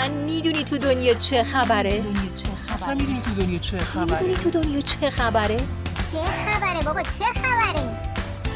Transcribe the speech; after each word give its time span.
اصلا 0.00 0.14
می‌دونی 0.14 0.64
تو 0.64 0.78
دنیا 0.78 1.14
چه 1.14 1.42
خبره؟ 1.42 2.00
دنیا 2.00 2.34
چه 2.36 2.74
اصلا 2.74 2.86
خبره 2.86 2.94
می‌دونی 2.94 3.20
تو 3.22 3.34
دنیا 3.34 3.58
چه 3.58 3.78
خبره؟ 3.78 4.10
می‌دونی 4.10 4.34
تو 4.34 4.50
دنیا 4.50 4.80
چه 4.80 5.10
خبره؟ 5.10 5.56
چه 5.56 6.18
خبره 6.46 6.82
بابا 6.84 7.02
چه 7.02 7.24
خبره؟ 7.24 7.80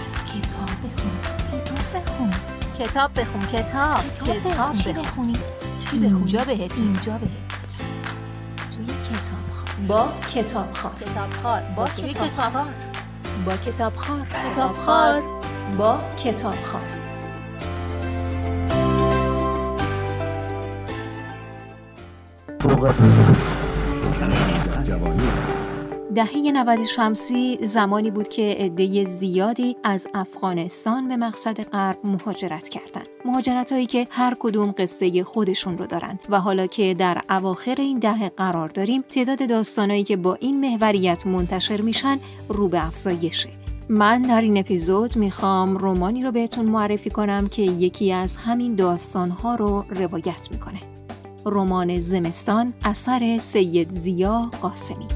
از 0.05 0.15
کتاب 0.25 0.71
بخون 0.85 1.13
از 1.25 1.63
کتاب 1.63 2.03
بخون. 2.03 2.31
کتاب 2.79 3.21
بخون 3.21 3.43
کتاب 3.43 4.01
کتاب 4.15 4.77
بخون. 4.77 4.93
بخونی؟ 4.93 5.33
چی؟ 5.91 5.97
اینجا 5.97 6.45
بهت 6.45 6.79
اینجا 6.79 7.19
بهت 7.19 7.51
توی 8.77 8.87
کتاب 8.87 9.87
با 9.89 10.13
کتاب 10.35 10.75
خار 10.75 10.93
کتاب 11.01 11.75
با 11.77 11.89
کتاب 11.89 12.31
خار 12.53 12.67
با 13.47 13.57
کتاب 13.57 13.97
خار 13.97 14.27
کتاب 14.53 14.77
خار 14.87 15.23
با 15.79 16.01
کتاب 16.25 16.55
خار 16.73 17.04
دهه 26.15 26.37
90 26.37 26.85
شمسی 26.85 27.59
زمانی 27.63 28.11
بود 28.11 28.29
که 28.29 28.57
عده 28.59 29.05
زیادی 29.05 29.77
از 29.85 30.07
افغانستان 30.15 31.09
به 31.09 31.17
مقصد 31.17 31.63
غرب 31.63 31.97
مهاجرت 32.05 32.69
کردند. 32.69 33.09
مهاجرت 33.25 33.73
هایی 33.73 33.87
که 33.87 34.07
هر 34.11 34.37
کدوم 34.39 34.75
قصه 34.79 35.25
خودشون 35.25 35.79
رو 35.79 35.87
دارن 35.87 36.19
و 36.29 36.41
حالا 36.41 36.67
که 36.67 36.95
در 36.95 37.23
اواخر 37.31 37.75
این 37.79 37.99
دهه 37.99 38.29
قرار 38.29 38.69
داریم 38.69 39.03
تعداد 39.03 39.49
داستانایی 39.49 40.05
که 40.05 40.17
با 40.17 40.35
این 40.35 40.61
محوریت 40.61 41.27
منتشر 41.27 41.81
میشن 41.81 42.19
رو 42.49 42.69
به 42.69 42.87
افزایشه. 42.87 43.49
من 43.89 44.23
در 44.23 44.41
این 44.41 44.59
اپیزود 44.59 45.17
می‌خوام 45.17 45.77
رومانی 45.77 46.25
رو 46.25 46.33
بهتون 46.33 46.65
معرفی 46.65 47.11
کنم 47.11 47.49
که 47.49 47.63
یکی 47.63 48.13
از 48.13 48.37
همین 48.37 48.75
داستانها 48.75 49.55
رو 49.55 49.85
روایت 49.89 50.49
می‌کنه. 50.53 50.94
رمان 51.47 52.01
زمستان 52.01 52.75
اثر 52.85 53.39
سید 53.39 53.99
زیا 53.99 54.51
قاسمی 54.63 55.07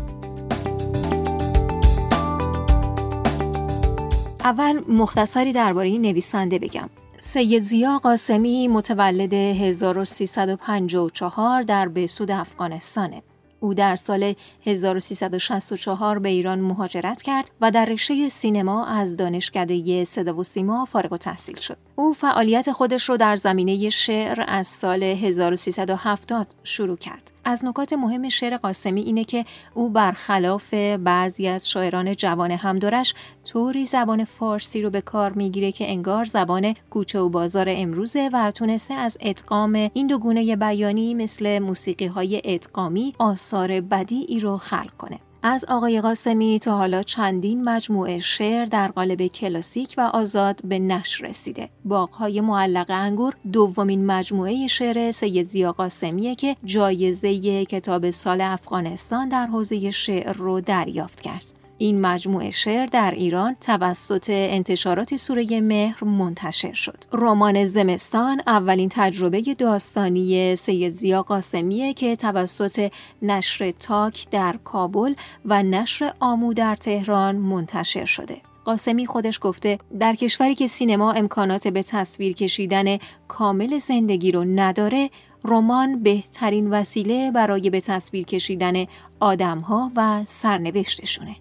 اول 4.45 4.81
مختصری 4.89 5.53
درباره 5.53 5.91
نویسنده 5.91 6.59
بگم. 6.59 6.89
سید 7.19 7.63
زیا 7.63 7.99
قاسمی 7.99 8.69
متولد 8.69 9.35
1354 9.35 11.63
در 11.63 11.89
بسود 11.89 12.31
افغانستانه. 12.31 13.23
او 13.61 13.75
در 13.75 13.97
سال 13.97 14.35
1364 14.67 16.19
به 16.19 16.29
ایران 16.29 16.61
مهاجرت 16.61 17.23
کرد 17.23 17.51
و 17.61 17.71
در 17.71 17.85
رشته 17.85 18.29
سینما 18.29 18.87
از 18.87 19.17
دانشکده 19.17 20.05
صدا 20.05 20.37
و 20.37 20.43
سیما 20.43 20.85
فارغ 20.85 21.13
التحصیل 21.13 21.57
شد. 21.57 21.88
او 21.99 22.13
فعالیت 22.13 22.73
خودش 22.73 23.09
رو 23.09 23.17
در 23.17 23.37
زمینه 23.37 23.91
شعر 23.91 24.45
از 24.47 24.67
سال 24.67 25.03
1370 25.03 26.47
شروع 26.65 26.97
کرد. 26.97 27.33
از 27.45 27.65
نکات 27.65 27.93
مهم 27.93 28.29
شعر 28.29 28.57
قاسمی 28.57 29.01
اینه 29.01 29.25
که 29.25 29.45
او 29.75 29.91
برخلاف 29.91 30.75
بعضی 30.75 31.49
از 31.49 31.69
شاعران 31.71 32.17
جوان 32.17 32.51
همدورش 32.51 33.15
طوری 33.45 33.87
زبان 33.87 34.25
فارسی 34.25 34.83
رو 34.83 34.91
به 34.91 35.01
کار 35.01 35.33
می‌گیره 35.33 35.73
که 35.73 35.91
انگار 35.91 36.25
زبان 36.25 36.75
کوچه 36.91 37.19
و 37.19 37.29
بازار 37.29 37.67
امروزه 37.69 38.31
و 38.33 38.51
تونسته 38.51 38.95
از 38.95 39.19
ادغام 39.21 39.91
این 39.95 40.07
دو 40.07 40.19
گونه 40.19 40.57
بیانی 40.57 41.15
مثل 41.15 41.59
موسیقی 41.59 42.07
های 42.07 42.43
ادغامی 42.45 43.15
آثار 43.19 43.81
بدیعی 43.81 44.41
رو 44.41 44.57
خلق 44.57 44.97
کنه. 44.99 45.19
از 45.43 45.65
آقای 45.69 46.01
قاسمی 46.01 46.59
تا 46.59 46.77
حالا 46.77 47.03
چندین 47.03 47.65
مجموعه 47.65 48.19
شعر 48.19 48.65
در 48.65 48.89
قالب 48.89 49.27
کلاسیک 49.27 49.95
و 49.99 50.01
آزاد 50.01 50.61
به 50.65 50.79
نشر 50.79 51.27
رسیده. 51.27 51.69
باغهای 51.85 52.41
معلق 52.41 52.91
انگور 52.91 53.35
دومین 53.53 54.07
مجموعه 54.07 54.67
شعر 54.67 55.11
سید 55.11 55.47
زیا 55.47 55.73
قاسمیه 55.73 56.35
که 56.35 56.57
جایزه 56.65 57.65
کتاب 57.65 58.11
سال 58.11 58.41
افغانستان 58.41 59.29
در 59.29 59.47
حوزه 59.47 59.91
شعر 59.91 60.33
رو 60.33 60.61
دریافت 60.61 61.21
کرد. 61.21 61.58
این 61.79 62.01
مجموعه 62.01 62.51
شعر 62.51 62.87
در 62.87 63.11
ایران 63.11 63.57
توسط 63.61 64.31
انتشارات 64.31 65.17
سوره 65.17 65.61
مهر 65.61 66.05
منتشر 66.05 66.73
شد. 66.73 67.05
رمان 67.13 67.65
زمستان 67.65 68.43
اولین 68.47 68.89
تجربه 68.89 69.41
داستانی 69.41 70.57
سید 70.57 70.93
زیا 70.93 71.23
قاسمیه 71.23 71.95
که 71.95 72.17
توسط 72.17 72.91
نشر 73.23 73.71
تاک 73.71 74.31
در 74.31 74.57
کابل 74.65 75.15
و 75.45 75.63
نشر 75.63 76.13
آمو 76.21 76.55
در 76.55 76.77
تهران 76.77 77.37
منتشر 77.37 78.05
شده. 78.05 78.37
قاسمی 78.65 79.07
خودش 79.07 79.39
گفته 79.43 79.79
در 80.01 80.15
کشوری 80.15 80.55
که 80.55 80.67
سینما 80.67 81.13
امکانات 81.13 81.69
به 81.69 81.83
تصویر 81.83 82.33
کشیدن 82.33 82.99
کامل 83.29 83.79
زندگی 83.79 84.33
رو 84.33 84.45
نداره 84.45 85.11
رمان 85.45 86.03
بهترین 86.03 86.71
وسیله 86.71 87.31
برای 87.31 87.71
به 87.71 87.81
تصویر 87.81 88.25
کشیدن 88.25 88.85
آدمها 89.21 89.93
و 89.97 90.23
سرنوشتشونه. 90.25 91.37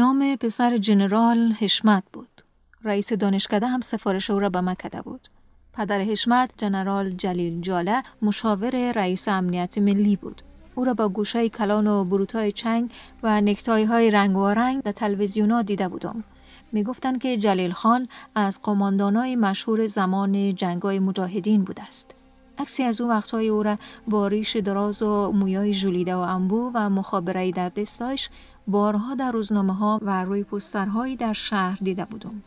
نام 0.00 0.36
پسر 0.36 0.78
جنرال 0.78 1.52
حشمت 1.58 2.02
بود. 2.12 2.42
رئیس 2.84 3.12
دانشکده 3.12 3.66
هم 3.66 3.80
سفارش 3.80 4.30
او 4.30 4.38
را 4.38 4.48
به 4.48 4.60
مکده 4.60 5.02
بود. 5.02 5.28
پدر 5.72 6.00
حشمت 6.00 6.50
جنرال 6.58 7.10
جلیل 7.10 7.60
جاله 7.60 8.02
مشاور 8.22 8.92
رئیس 8.92 9.28
امنیت 9.28 9.78
ملی 9.78 10.16
بود. 10.16 10.42
او 10.74 10.84
را 10.84 10.94
با 10.94 11.08
گوشای 11.08 11.48
کلان 11.48 11.86
و 11.86 12.04
بروتای 12.04 12.52
چنگ 12.52 12.90
و 13.22 13.40
نکتای 13.40 13.84
های 13.84 14.10
رنگ 14.10 14.36
و 14.36 14.46
رنگ 14.46 14.82
در 14.82 14.92
تلویزیونا 14.92 15.62
دیده 15.62 15.88
بودم. 15.88 16.24
می 16.72 16.82
گفتن 16.82 17.18
که 17.18 17.36
جلیل 17.36 17.72
خان 17.72 18.08
از 18.34 18.60
قماندانای 18.62 19.36
مشهور 19.36 19.86
زمان 19.86 20.54
جنگای 20.54 20.98
مجاهدین 20.98 21.64
بود 21.64 21.80
است. 21.80 22.14
عکسی 22.58 22.82
از 22.82 23.00
او 23.00 23.08
وقتهای 23.08 23.48
او 23.48 23.62
را 23.62 23.76
با 24.08 24.26
ریش 24.26 24.56
دراز 24.56 25.02
و 25.02 25.32
مویای 25.32 25.72
ژولیده 25.72 26.14
و 26.14 26.18
انبو 26.18 26.70
و 26.74 26.90
مخابره‌ای 26.90 27.52
در 27.52 27.68
دستایش 27.68 28.28
بارها 28.70 29.14
در 29.14 29.32
روزنامه 29.32 29.74
ها 29.74 30.00
و 30.02 30.24
روی 30.24 30.44
پوسترهایی 30.44 31.16
در 31.16 31.32
شهر 31.32 31.78
دیده 31.82 32.04
بودم. 32.04 32.42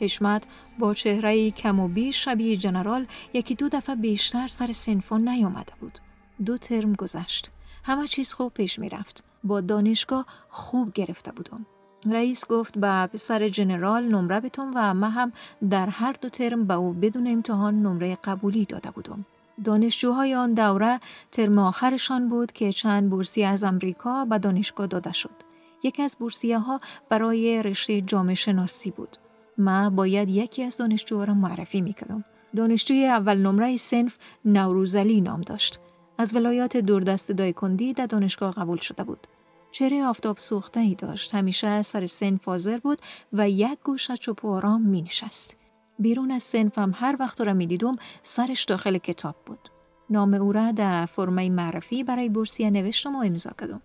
حشمت 0.00 0.44
با 0.78 0.94
چهره 0.94 1.50
کم 1.50 1.80
و 1.80 1.88
بیش 1.88 2.24
شبیه 2.24 2.56
جنرال 2.56 3.06
یکی 3.32 3.54
دو 3.54 3.68
دفعه 3.68 3.94
بیشتر 3.94 4.48
سر 4.48 4.72
سنفون 4.72 5.28
نیامده 5.28 5.72
بود. 5.80 5.98
دو 6.44 6.58
ترم 6.58 6.92
گذشت. 6.92 7.50
همه 7.84 8.08
چیز 8.08 8.32
خوب 8.32 8.52
پیش 8.52 8.78
می 8.78 8.88
رفت. 8.88 9.24
با 9.44 9.60
دانشگاه 9.60 10.26
خوب 10.48 10.92
گرفته 10.92 11.32
بودم. 11.32 11.66
رئیس 12.06 12.46
گفت 12.46 12.78
به 12.78 13.06
پسر 13.06 13.48
جنرال 13.48 14.04
نمره 14.04 14.40
بتون 14.40 14.72
و 14.74 14.94
من 14.94 15.10
هم 15.10 15.32
در 15.70 15.86
هر 15.86 16.12
دو 16.12 16.28
ترم 16.28 16.66
به 16.66 16.74
او 16.74 16.92
بدون 16.92 17.26
امتحان 17.26 17.82
نمره 17.82 18.14
قبولی 18.24 18.64
داده 18.64 18.90
بودم. 18.90 19.26
دانشجوهای 19.64 20.34
آن 20.34 20.54
دوره 20.54 21.00
ترم 21.32 21.58
آخرشان 21.58 22.28
بود 22.28 22.52
که 22.52 22.72
چند 22.72 23.10
بورسیه 23.10 23.46
از 23.46 23.64
امریکا 23.64 24.24
به 24.24 24.38
دانشگاه 24.38 24.86
داده 24.86 25.12
شد. 25.12 25.47
یکی 25.82 26.02
از 26.02 26.16
بورسیه 26.18 26.58
ها 26.58 26.80
برای 27.08 27.62
رشته 27.62 28.00
جامعه 28.00 28.34
شناسی 28.34 28.90
بود. 28.90 29.16
ما 29.58 29.90
باید 29.90 30.28
یکی 30.28 30.62
از 30.62 30.76
دانشجوها 30.76 31.24
را 31.24 31.34
معرفی 31.34 31.80
می‌کردم. 31.80 32.24
دانشجوی 32.56 33.06
اول 33.06 33.38
نمره 33.38 33.76
سنف 33.76 34.18
نوروزلی 34.44 35.20
نام 35.20 35.40
داشت. 35.40 35.80
از 36.18 36.34
ولایات 36.34 36.76
دوردست 36.76 37.32
دایکندی 37.32 37.92
در 37.92 38.06
دانشگاه 38.06 38.54
قبول 38.54 38.78
شده 38.78 39.04
بود. 39.04 39.26
چهره 39.72 40.04
آفتاب 40.04 40.38
سوخته 40.38 40.80
ای 40.80 40.94
داشت. 40.94 41.34
همیشه 41.34 41.82
سر 41.82 42.06
سنف 42.06 42.44
حاضر 42.44 42.78
بود 42.78 42.98
و 43.32 43.50
یک 43.50 43.78
گوش 43.84 44.10
چوپ 44.10 44.44
و 44.44 44.48
آرام 44.48 44.82
می 44.82 45.02
نشست. 45.02 45.56
بیرون 45.98 46.30
از 46.30 46.42
سنفم 46.42 46.92
هر 46.94 47.16
وقت 47.20 47.40
را 47.40 47.52
می 47.52 47.66
دیدم 47.66 47.96
سرش 48.22 48.64
داخل 48.64 48.98
کتاب 48.98 49.36
بود. 49.46 49.70
نام 50.10 50.34
او 50.34 50.52
را 50.52 50.72
در 50.72 51.06
فرمه 51.06 51.50
معرفی 51.50 52.04
برای 52.04 52.28
بورسیه 52.28 52.70
نوشتم 52.70 53.16
و 53.16 53.22
امضا 53.24 53.50
کردم. 53.60 53.82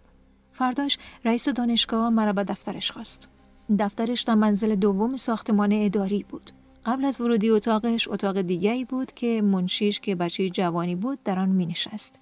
فرداش 0.53 0.97
رئیس 1.25 1.49
دانشگاه 1.49 2.09
مرا 2.09 2.33
به 2.33 2.43
دفترش 2.43 2.91
خواست. 2.91 3.29
دفترش 3.79 4.21
در 4.21 4.35
منزل 4.35 4.75
دوم 4.75 5.15
ساختمان 5.15 5.71
اداری 5.73 6.25
بود. 6.29 6.51
قبل 6.85 7.05
از 7.05 7.21
ورودی 7.21 7.49
اتاقش 7.49 8.07
اتاق 8.07 8.41
دیگری 8.41 8.85
بود 8.85 9.11
که 9.11 9.41
منشیش 9.41 9.99
که 9.99 10.15
بچه 10.15 10.49
جوانی 10.49 10.95
بود 10.95 11.23
در 11.23 11.39
آن 11.39 11.49
می 11.49 11.65
نشست. 11.65 12.19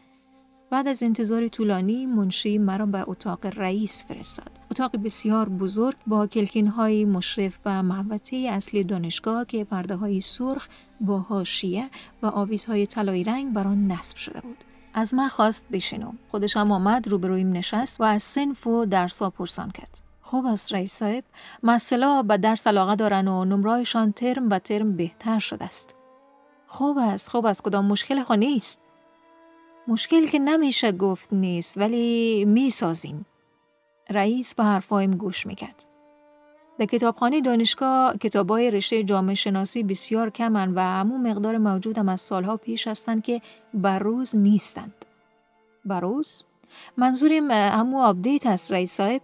بعد 0.71 0.87
از 0.87 1.03
انتظار 1.03 1.47
طولانی 1.47 2.05
منشی 2.05 2.57
مرا 2.57 2.85
به 2.85 3.09
اتاق 3.09 3.45
رئیس 3.45 4.03
فرستاد. 4.03 4.51
اتاق 4.71 4.97
بسیار 4.97 5.49
بزرگ 5.49 5.95
با 6.07 6.27
کلکین 6.27 6.67
های 6.67 7.05
مشرف 7.05 7.57
به 7.57 7.81
محوطه 7.81 8.37
اصلی 8.37 8.83
دانشگاه 8.83 9.45
که 9.45 9.63
پرده 9.63 9.95
های 9.95 10.21
سرخ 10.21 10.67
با 11.01 11.19
حاشیه 11.19 11.89
و 12.21 12.25
آویزهای 12.25 12.87
طلایی 12.87 13.23
رنگ 13.23 13.53
بر 13.53 13.67
آن 13.67 13.91
نصب 13.91 14.17
شده 14.17 14.41
بود. 14.41 14.63
از 14.93 15.13
من 15.13 15.27
خواست 15.27 15.65
بشینم. 15.71 16.17
خودش 16.31 16.57
هم 16.57 16.71
آمد 16.71 17.07
روبرویم 17.07 17.49
نشست 17.49 18.01
و 18.01 18.03
از 18.03 18.23
سنف 18.23 18.67
و 18.67 18.85
درسا 18.85 19.29
پرسان 19.29 19.71
کرد. 19.71 20.01
خوب 20.21 20.45
است 20.45 20.73
رئیس 20.73 20.93
صاحب 20.93 21.23
مسئله 21.63 22.23
به 22.23 22.37
درس 22.37 22.67
علاقه 22.67 22.95
دارن 22.95 23.27
و 23.27 23.45
نمرایشان 23.45 24.11
ترم 24.11 24.49
به 24.49 24.59
ترم 24.59 24.95
بهتر 24.95 25.39
شده 25.39 25.65
است 25.65 25.95
خوب 26.67 26.97
است 26.97 27.29
خوب 27.29 27.45
است 27.45 27.63
کدام 27.63 27.85
مشکل 27.85 28.23
خو 28.23 28.35
نیست 28.35 28.81
مشکل 29.87 30.27
که 30.27 30.39
نمیشه 30.39 30.91
گفت 30.91 31.33
نیست 31.33 31.77
ولی 31.77 32.45
می‌سازیم 32.45 33.25
رئیس 34.09 34.55
به 34.55 34.63
حرفایم 34.63 35.11
گوش 35.11 35.47
می‌کرد 35.47 35.85
در 36.81 36.87
کتابخانه 36.87 37.41
دانشگاه 37.41 38.17
کتابای 38.17 38.71
رشته 38.71 39.03
جامعه 39.03 39.35
شناسی 39.35 39.83
بسیار 39.83 40.29
کمن 40.29 40.73
و 40.73 40.79
همون 40.79 41.31
مقدار 41.31 41.57
موجود 41.57 41.97
هم 41.97 42.09
از 42.09 42.21
سالها 42.21 42.57
پیش 42.57 42.87
هستند 42.87 43.23
که 43.23 43.41
بروز 43.73 44.35
نیستند. 44.35 45.05
بروز؟ 45.85 46.43
منظوریم 46.97 47.51
همو 47.51 48.01
آپدیت 48.01 48.45
است 48.45 48.71
رئیس 48.71 48.93
صاحب؟ 48.93 49.21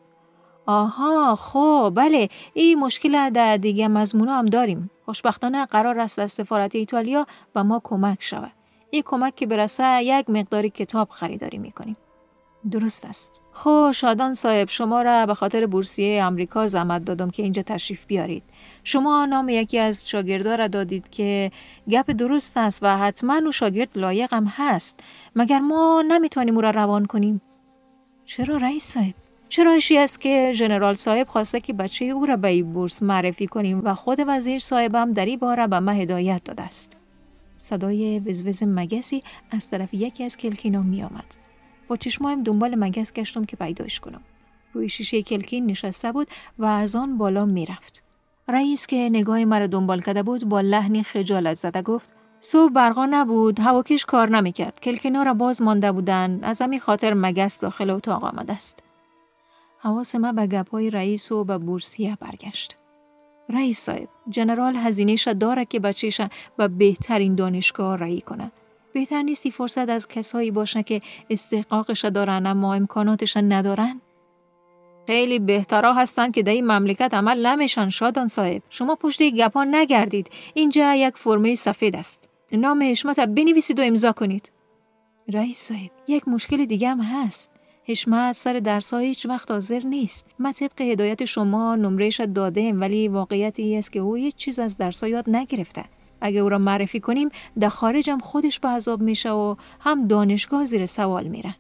آها 0.66 1.36
خب 1.36 1.94
بله 1.96 2.30
این 2.54 2.80
مشکل 2.80 3.30
در 3.30 3.58
دیگه 3.58 3.88
مضمون 3.88 4.30
هم 4.30 4.46
داریم. 4.46 4.90
خوشبختانه 5.06 5.66
قرار 5.66 6.00
است 6.00 6.20
از 6.20 6.32
سفارت 6.32 6.76
ایتالیا 6.76 7.26
و 7.56 7.64
ما 7.64 7.82
کمک 7.84 8.18
شود. 8.20 8.52
این 8.90 9.04
کمک 9.06 9.36
که 9.36 9.46
برسه 9.46 10.04
یک 10.04 10.30
مقداری 10.30 10.70
کتاب 10.70 11.10
خریداری 11.10 11.58
می‌کنیم. 11.58 11.96
درست 12.72 13.06
است. 13.06 13.40
خب 13.60 13.92
شادان 13.92 14.34
صاحب 14.34 14.70
شما 14.70 15.02
را 15.02 15.26
به 15.26 15.34
خاطر 15.34 15.66
بورسیه 15.66 16.24
امریکا 16.24 16.68
زحمت 16.68 17.06
دادم 17.06 17.30
که 17.30 17.44
اینجا 17.44 17.62
تشریف 17.62 18.06
بیارید. 18.06 18.44
شما 18.84 19.26
نام 19.26 19.50
یکی 19.50 19.80
از 19.80 20.10
شاگردا 20.10 20.56
را 20.56 20.68
دادید 20.68 21.10
که 21.10 21.52
گپ 21.90 22.12
درست 22.12 22.58
است 22.58 22.80
و 22.84 22.98
حتما 22.98 23.42
او 23.46 23.52
شاگرد 23.52 23.90
لایق 23.96 24.34
هم 24.34 24.46
هست. 24.56 25.00
مگر 25.36 25.60
ما 25.60 26.04
نمی‌تونیم 26.08 26.56
او 26.56 26.62
را 26.62 26.70
روان 26.70 27.06
کنیم؟ 27.06 27.42
چرا 28.26 28.58
رئیس 28.58 28.84
صاحب؟ 28.84 29.14
چرا 29.50 29.72
اشی 29.72 29.98
است 29.98 30.22
که 30.22 30.52
ژنرال 30.56 30.96
صاحب 30.96 31.28
خواسته 31.28 31.60
که 31.60 31.74
بچه 31.74 32.06
او 32.06 32.26
را 32.26 32.38
به 32.38 32.48
این 32.48 32.74
بورس 32.74 33.04
معرفی 33.04 33.48
کنیم 33.48 33.82
و 33.84 33.96
خود 33.96 34.20
وزیر 34.28 34.60
صاحبم 34.60 35.14
در 35.14 35.26
این 35.26 35.40
باره 35.40 35.68
به 35.68 35.80
ما 35.80 35.92
هدایت 35.92 36.44
داده 36.44 36.64
است. 36.64 36.98
صدای 37.56 38.20
وزوز 38.20 38.64
مگسی 38.64 39.24
از 39.52 39.70
طرف 39.70 39.94
یکی 39.94 40.24
از 40.24 40.38
کلکینا 40.38 40.82
می 40.82 41.04
آمد. 41.04 41.47
با 41.88 41.96
چشمایم 41.96 42.44
دنبال 42.44 42.76
مگس 42.76 43.14
گشتم 43.14 43.46
که 43.46 43.58
پیداش 43.58 44.00
کنم. 44.00 44.22
روی 44.74 44.90
شیشه 44.90 45.22
کلکین 45.22 45.66
نشسته 45.66 46.12
بود 46.12 46.28
و 46.60 46.66
از 46.66 46.96
آن 46.96 47.18
بالا 47.18 47.46
می‌رفت. 47.46 48.04
رئیس 48.48 48.88
که 48.88 48.96
نگاه 48.96 49.46
مرا 49.46 49.68
دنبال 49.68 50.02
کرده 50.02 50.24
بود 50.24 50.50
با 50.50 50.62
لحنی 50.62 51.04
خجالت 51.04 51.58
زده 51.58 51.82
گفت 51.82 52.14
صبح 52.42 52.74
برقا 52.74 53.06
نبود 53.06 53.60
هواکش 53.60 54.06
کار 54.06 54.30
نمی‌کرد. 54.30 54.80
کلکینا 54.80 55.24
را 55.24 55.34
باز 55.34 55.62
مانده 55.62 55.92
بودن 55.92 56.40
از 56.44 56.62
همین 56.62 56.80
خاطر 56.80 57.14
مگس 57.14 57.60
داخل 57.60 57.90
اتاق 57.90 58.24
آمده 58.24 58.54
است. 58.54 58.84
حواس 59.80 60.16
ما 60.16 60.32
به 60.32 60.48
گپهای 60.48 60.90
رئیس 60.90 61.32
و 61.32 61.44
به 61.44 61.58
بورسیه 61.58 62.18
برگشت. 62.22 62.76
رئیس 63.50 63.80
صاحب 63.80 64.08
جنرال 64.30 64.76
هزینهش 64.76 65.28
داره 65.28 65.66
که 65.66 65.80
بچهش 65.80 66.22
به 66.58 66.68
بهترین 66.68 67.36
دانشگاه 67.36 67.96
رایی 67.96 68.22
کنه. 68.22 68.52
بهتر 68.98 69.22
نیستی 69.22 69.52
فرصت 69.52 69.90
از 69.90 70.08
کسایی 70.08 70.52
باشه 70.52 70.84
که 70.84 71.02
استحقاقش 71.30 72.06
دارن 72.06 72.46
اما 72.46 72.74
امکاناتش 72.74 73.38
ندارن؟ 73.38 74.02
خیلی 75.08 75.40
بهترا 75.40 75.94
هستن 75.94 76.32
که 76.32 76.44
در 76.44 76.52
این 76.52 76.68
مملکت 76.72 77.14
عمل 77.14 77.46
نمیشن 77.46 77.90
شادان 77.90 78.28
صاحب. 78.28 78.62
شما 78.70 78.96
پشت 78.96 79.24
گپا 79.24 79.64
نگردید. 79.64 80.30
اینجا 80.54 80.96
یک 80.96 81.18
فرمه 81.18 81.56
سفید 81.56 81.96
است. 81.96 82.30
نام 82.52 82.84
حشمت 82.84 83.20
بنویسید 83.20 83.80
و 83.80 83.84
امضا 83.84 84.12
کنید. 84.12 84.52
رئیس 85.34 85.60
صاحب 85.60 85.92
یک 86.08 86.28
مشکل 86.28 86.66
دیگه 86.66 86.90
هم 86.90 87.02
هست. 87.02 87.52
حشمت 87.84 88.36
سر 88.36 88.54
درس 88.54 88.94
هیچ 88.94 89.26
وقت 89.26 89.52
حاضر 89.52 89.80
نیست. 89.80 90.26
من 90.40 90.52
طبق 90.52 90.82
هدایت 90.82 91.26
شما 91.26 91.76
نمرهش 91.76 92.22
داده 92.22 92.74
ولی 92.74 93.08
واقعیت 93.08 93.60
ای 93.60 93.78
است 93.78 93.92
که 93.92 94.00
او 94.00 94.16
هیچ 94.16 94.36
چیز 94.36 94.60
از 94.60 94.78
درس 94.78 95.04
یاد 95.04 95.30
نگرفته. 95.30 95.84
اگه 96.22 96.40
او 96.40 96.50
را 96.50 96.58
معرفی 96.58 97.00
کنیم 97.00 97.30
در 97.60 97.70
خارج 97.70 98.10
هم 98.10 98.20
خودش 98.20 98.60
به 98.60 98.68
عذاب 98.68 99.02
میشه 99.02 99.32
و 99.32 99.56
هم 99.80 100.08
دانشگاه 100.08 100.66
زیر 100.66 100.86
سوال 100.86 101.28
میره. 101.28 101.56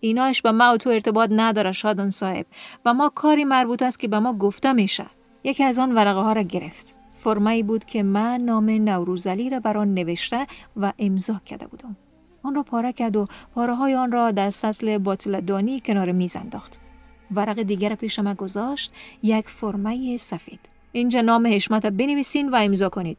ایناش 0.00 0.42
به 0.42 0.52
ما 0.52 0.74
و 0.74 0.76
تو 0.76 0.90
ارتباط 0.90 1.30
نداره 1.32 1.72
شادان 1.72 2.10
صاحب. 2.10 2.46
و 2.84 2.94
ما 2.94 3.08
کاری 3.08 3.44
مربوط 3.44 3.82
است 3.82 3.98
که 3.98 4.08
به 4.08 4.18
ما 4.18 4.32
گفته 4.32 4.72
میشه. 4.72 5.06
یکی 5.44 5.64
از 5.64 5.78
آن 5.78 5.94
ورقه 5.94 6.20
ها 6.20 6.32
را 6.32 6.42
گرفت. 6.42 6.94
فرمایی 7.14 7.62
بود 7.62 7.84
که 7.84 8.02
من 8.02 8.40
نام 8.40 8.70
نوروزلی 8.70 9.50
را 9.50 9.60
بر 9.60 9.84
نوشته 9.84 10.46
و 10.76 10.92
امضا 10.98 11.40
کرده 11.46 11.66
بودم. 11.66 11.96
آن 12.42 12.54
را 12.54 12.62
پاره 12.62 12.92
کرد 12.92 13.16
و 13.16 13.26
پاره 13.54 13.74
های 13.74 13.94
آن 13.94 14.12
را 14.12 14.30
در 14.30 14.50
سطل 14.50 14.98
باطل 14.98 15.40
دانی 15.40 15.80
کنار 15.80 16.12
میز 16.12 16.36
انداخت. 16.36 16.80
ورق 17.30 17.62
دیگر 17.62 17.94
پیش 17.94 18.18
ما 18.18 18.34
گذاشت. 18.34 18.92
یک 19.22 19.48
فرمه 19.48 20.16
سفید. 20.16 20.60
اینجا 20.92 21.20
نام 21.20 21.46
حشمت 21.46 21.86
بنویسین 21.86 22.48
و 22.48 22.56
امضا 22.56 22.88
کنید. 22.88 23.18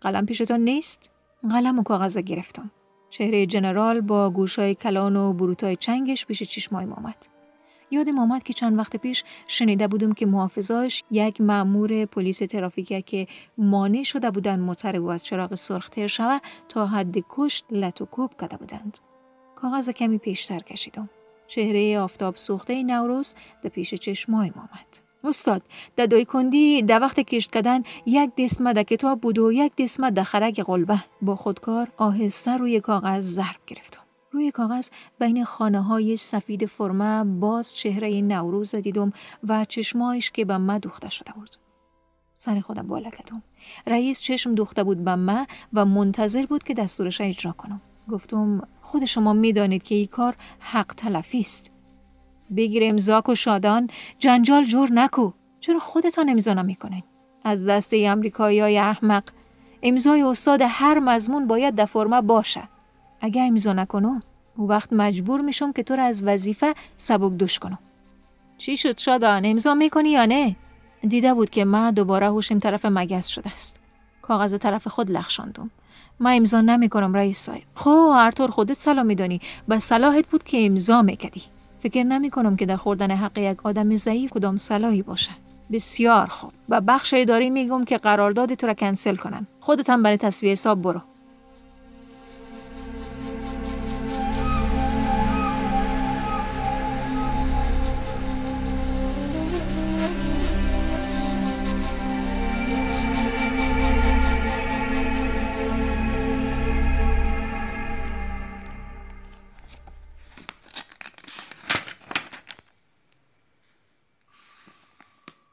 قلم 0.00 0.26
پیشتان 0.26 0.60
نیست 0.60 1.10
قلم 1.50 1.78
و 1.78 1.82
کاغذ 1.82 2.18
گرفتم 2.18 2.70
چهره 3.10 3.46
جنرال 3.46 4.00
با 4.00 4.30
گوشای 4.30 4.74
کلان 4.74 5.16
و 5.16 5.32
بروتای 5.32 5.76
چنگش 5.76 6.26
پیش 6.26 6.42
چشمایم 6.42 6.92
آمد. 6.92 7.26
یادم 7.90 8.18
آمد 8.18 8.42
که 8.42 8.52
چند 8.52 8.78
وقت 8.78 8.96
پیش 8.96 9.24
شنیده 9.46 9.88
بودم 9.88 10.12
که 10.12 10.26
محافظاش 10.26 11.04
یک 11.10 11.40
مأمور 11.40 12.04
پلیس 12.04 12.38
ترافیکی 12.38 13.02
که 13.02 13.26
مانع 13.58 14.02
شده 14.02 14.30
بودن 14.30 14.60
موتر 14.60 14.96
او 14.96 15.10
از 15.10 15.24
چراغ 15.24 15.54
سرخ 15.54 15.88
تر 15.88 16.06
شود 16.06 16.42
تا 16.68 16.86
حد 16.86 17.16
کشت 17.28 17.64
لط 17.70 18.00
و 18.00 18.04
کوب 18.04 18.40
کرده 18.40 18.56
بودند. 18.56 18.98
کاغذ 19.56 19.90
کمی 19.90 20.18
پیشتر 20.18 20.58
کشیدم. 20.58 21.10
چهره 21.46 21.98
آفتاب 21.98 22.36
سوخته 22.36 22.82
نوروز 22.82 23.34
در 23.62 23.70
پیش 23.70 23.94
چشمایم 23.94 24.54
آمد. 24.56 25.07
استاد 25.24 25.62
در 25.96 26.06
دوی 26.06 26.24
کندی 26.24 26.82
در 26.82 27.00
وقت 27.00 27.20
کشت 27.20 27.50
کردن 27.50 27.82
یک 28.06 28.30
دسمه 28.38 28.72
در 28.72 28.82
کتاب 28.82 29.20
بود 29.20 29.38
و 29.38 29.52
یک 29.52 29.76
دسمه 29.76 30.10
در 30.10 30.22
خرک 30.22 30.60
قلبه 30.60 31.04
با 31.22 31.36
خودکار 31.36 31.88
آهسته 31.96 32.56
روی 32.56 32.80
کاغذ 32.80 33.24
ضرب 33.24 33.60
گرفتم 33.66 34.02
روی 34.30 34.50
کاغذ 34.50 34.90
بین 35.20 35.44
خانه 35.44 35.82
های 35.82 36.16
سفید 36.16 36.66
فرمه 36.66 37.24
باز 37.24 37.74
چهره 37.74 38.20
نوروز 38.20 38.74
دیدم 38.74 39.12
و 39.48 39.64
چشمایش 39.64 40.30
که 40.30 40.44
به 40.44 40.58
ما 40.58 40.78
دوخته 40.78 41.10
شده 41.10 41.32
بود. 41.32 41.50
سر 42.32 42.60
خودم 42.60 42.86
بالا 42.86 43.10
کردم 43.10 43.42
رئیس 43.86 44.20
چشم 44.20 44.54
دوخته 44.54 44.84
بود 44.84 45.04
به 45.04 45.14
ما 45.14 45.46
و 45.72 45.84
منتظر 45.84 46.46
بود 46.46 46.62
که 46.62 46.74
دستورش 46.74 47.20
اجرا 47.20 47.52
کنم. 47.52 47.80
گفتم 48.10 48.68
خود 48.82 49.04
شما 49.04 49.32
می‌دانید 49.32 49.82
که 49.82 49.94
این 49.94 50.06
کار 50.06 50.36
حق 50.58 50.94
تلفی 50.96 51.40
است. 51.40 51.77
بگیر 52.56 52.82
امضا 52.84 53.22
و 53.28 53.34
شادان 53.34 53.90
جنجال 54.18 54.64
جور 54.64 54.92
نکو. 54.92 55.30
چرا 55.60 55.78
خودتان 55.78 56.28
امضا 56.28 56.54
نمی‌کنین؟ 56.54 57.02
از 57.44 57.66
دست 57.66 57.90
امریکایی 57.94 58.60
های 58.60 58.78
احمق 58.78 59.22
امضای 59.82 60.22
استاد 60.22 60.60
هر 60.64 60.98
مضمون 60.98 61.46
باید 61.46 61.74
در 61.74 61.84
فرمه 61.84 62.20
باشه. 62.20 62.62
اگه 63.20 63.42
امضا 63.42 63.72
نکنم 63.72 64.22
او 64.56 64.68
وقت 64.68 64.92
مجبور 64.92 65.40
میشم 65.40 65.72
که 65.72 65.82
تو 65.82 65.96
را 65.96 66.04
از 66.04 66.24
وظیفه 66.24 66.74
سبک 66.96 67.32
دوش 67.32 67.58
کنم. 67.58 67.78
چی 68.58 68.76
شد 68.76 68.98
شادان؟ 68.98 69.44
امضا 69.44 69.74
می‌کنی 69.74 70.10
یا 70.10 70.26
نه؟ 70.26 70.56
دیده 71.08 71.34
بود 71.34 71.50
که 71.50 71.64
من 71.64 71.90
دوباره 71.90 72.26
هوشم 72.26 72.58
طرف 72.58 72.84
مگس 72.84 73.26
شده 73.26 73.52
است. 73.52 73.80
کاغذ 74.22 74.56
طرف 74.56 74.88
خود 74.88 75.10
لخشاندم. 75.10 75.70
ما 76.20 76.30
امضا 76.30 76.60
نمی‌کنم 76.60 77.14
رئیس 77.14 77.38
صاحب. 77.38 77.62
خب 77.74 78.10
هر 78.14 78.30
طور 78.30 78.50
خودت 78.50 78.76
سلام 78.76 79.06
میدانی. 79.06 79.40
به 79.68 79.78
صلاحت 79.78 80.26
بود 80.26 80.42
که 80.42 80.66
امضا 80.66 81.02
می‌کردی. 81.02 81.42
فکر 81.82 82.02
نمی 82.02 82.30
کنم 82.30 82.56
که 82.56 82.66
در 82.66 82.76
خوردن 82.76 83.10
حق 83.10 83.38
یک 83.38 83.66
آدم 83.66 83.96
ضعیف 83.96 84.32
کدام 84.32 84.56
صلاحی 84.56 85.02
باشه 85.02 85.30
بسیار 85.72 86.26
خوب. 86.26 86.52
و 86.68 86.80
بخش 86.80 87.14
اداری 87.16 87.50
میگم 87.50 87.84
که 87.84 87.98
قرارداد 87.98 88.54
تو 88.54 88.66
را 88.66 88.74
کنسل 88.74 89.16
کنن 89.16 89.46
خودت 89.60 89.90
هم 89.90 90.02
برای 90.02 90.16
تصویه 90.16 90.52
حساب 90.52 90.82
برو. 90.82 91.00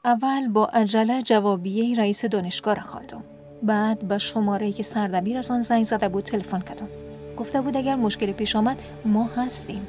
اول 0.06 0.48
با 0.48 0.66
عجله 0.66 1.22
جوابیه 1.22 1.98
رئیس 1.98 2.24
دانشگاه 2.24 2.74
را 2.74 2.82
خواندم 2.82 3.24
بعد 3.62 4.08
به 4.08 4.18
شماره 4.18 4.72
که 4.72 4.82
سردبیر 4.82 5.38
از 5.38 5.50
آن 5.50 5.62
زنگ 5.62 5.84
زده 5.84 6.08
بود 6.08 6.24
تلفن 6.24 6.60
کردم. 6.60 6.88
گفته 7.36 7.60
بود 7.60 7.76
اگر 7.76 7.96
مشکلی 7.96 8.32
پیش 8.32 8.56
آمد 8.56 8.82
ما 9.04 9.24
هستیم. 9.24 9.86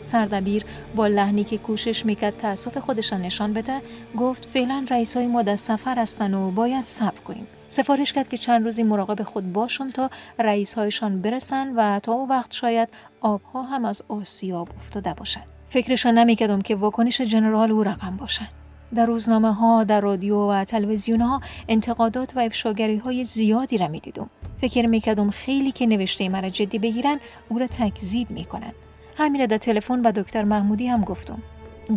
سردبیر 0.00 0.64
با 0.96 1.06
لحنی 1.06 1.44
که 1.44 1.58
کوشش 1.58 2.06
می‌کرد 2.06 2.36
تأسف 2.36 2.78
خودش 2.78 3.12
نشان 3.12 3.52
بده 3.52 3.80
گفت 4.18 4.44
فعلا 4.44 4.86
رئیس 4.90 5.16
های 5.16 5.26
ما 5.26 5.42
در 5.42 5.56
سفر 5.56 5.98
هستن 5.98 6.34
و 6.34 6.50
باید 6.50 6.84
صبر 6.84 7.20
کنیم. 7.20 7.46
سفارش 7.68 8.12
کرد 8.12 8.28
که 8.28 8.36
چند 8.36 8.64
روزی 8.64 8.82
مراقب 8.82 9.22
خود 9.22 9.52
باشم 9.52 9.90
تا 9.90 10.10
رئیس 10.38 10.74
هایشان 10.74 11.22
برسن 11.22 11.72
و 11.76 11.98
تا 11.98 12.12
او 12.12 12.28
وقت 12.28 12.52
شاید 12.52 12.88
آبها 13.20 13.62
هم 13.62 13.84
از 13.84 14.02
آسیاب 14.08 14.68
افتاده 14.78 15.14
باشد. 15.14 15.40
فکرشان 15.68 16.18
نمی‌کردم 16.18 16.62
که 16.62 16.76
واکنش 16.76 17.20
جنرال 17.20 17.70
او 17.70 17.82
رقم 17.82 18.16
باشد. 18.16 18.65
در 18.94 19.06
روزنامه 19.06 19.52
ها، 19.52 19.84
در 19.84 20.00
رادیو 20.00 20.50
و 20.50 20.64
تلویزیون 20.64 21.20
ها 21.20 21.40
انتقادات 21.68 22.36
و 22.36 22.40
افشاگری 22.40 22.96
های 22.96 23.24
زیادی 23.24 23.78
را 23.78 23.88
می 23.88 24.00
دیدم. 24.00 24.30
فکر 24.60 24.86
می‌کردم 24.86 25.30
خیلی 25.30 25.72
که 25.72 25.86
نوشته 25.86 26.28
مرا 26.28 26.50
جدی 26.50 26.78
بگیرن 26.78 27.20
او 27.48 27.58
را 27.58 27.66
تکذیب 27.66 28.30
می‌کنن. 28.30 28.72
همین 29.16 29.40
را 29.40 29.46
در 29.46 29.58
تلفن 29.58 30.02
با 30.02 30.10
دکتر 30.10 30.44
محمودی 30.44 30.86
هم 30.86 31.04
گفتم. 31.04 31.42